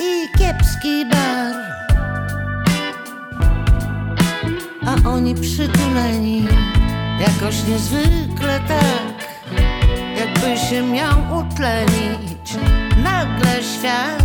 [0.00, 1.54] i kiepski bar.
[4.86, 6.44] A oni przytuleni
[7.20, 9.28] Jakoś niezwykle tak
[10.18, 12.54] Jakby się miał utlenić
[13.04, 14.22] Nagle świat.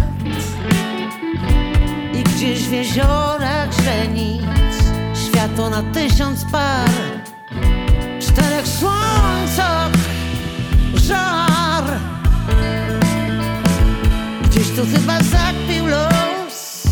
[2.14, 4.44] I gdzieś w jeziorach źrenic
[5.28, 6.90] Światło na tysiąc par.
[8.20, 9.97] Czterech słońcach
[11.08, 11.84] żar.
[14.44, 16.84] Gdzieś tu chyba zakpił los.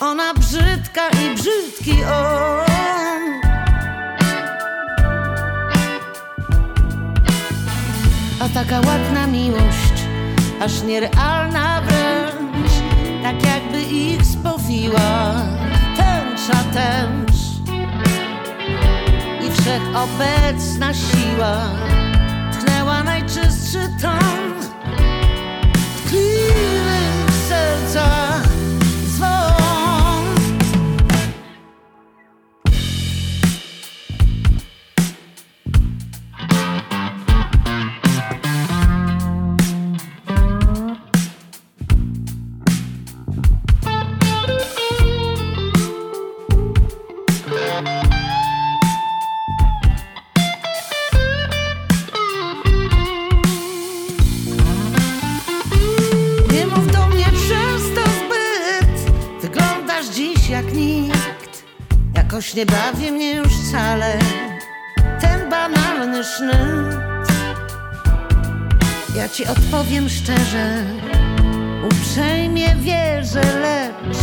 [0.00, 2.68] Ona brzydka i brzydki on.
[8.40, 9.98] A taka ładna miłość
[10.60, 12.72] Aż nierealna wręcz.
[13.22, 15.34] Tak jakby ich spowiła
[15.96, 17.37] Tęcza tęcz
[19.68, 21.70] wszechobecna siła
[22.52, 24.54] tchnęła najczystszy ton.
[26.06, 26.98] Tkliwy
[27.48, 28.08] serca
[62.38, 64.18] Jakoś nie bawi mnie już wcale
[65.20, 67.28] ten banalny sznyt.
[69.16, 70.84] Ja ci odpowiem szczerze,
[71.84, 74.18] uprzejmie wierzę, lecz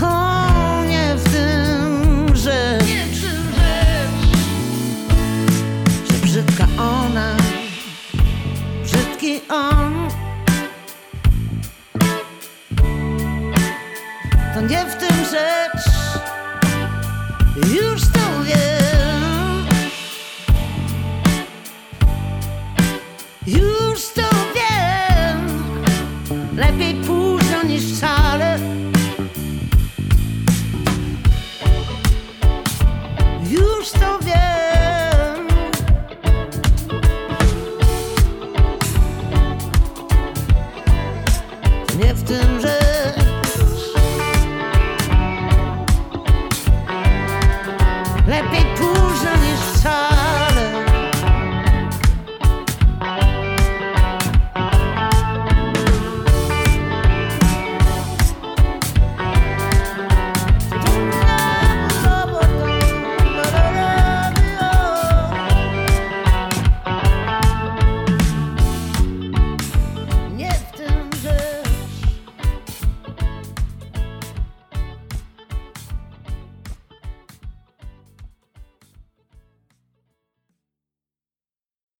[0.00, 2.84] to nie w tym rzecz.
[6.10, 7.36] Że brzydka ona,
[8.84, 10.08] brzydki on.
[14.54, 15.71] To nie w tym rzecz.
[17.54, 17.91] You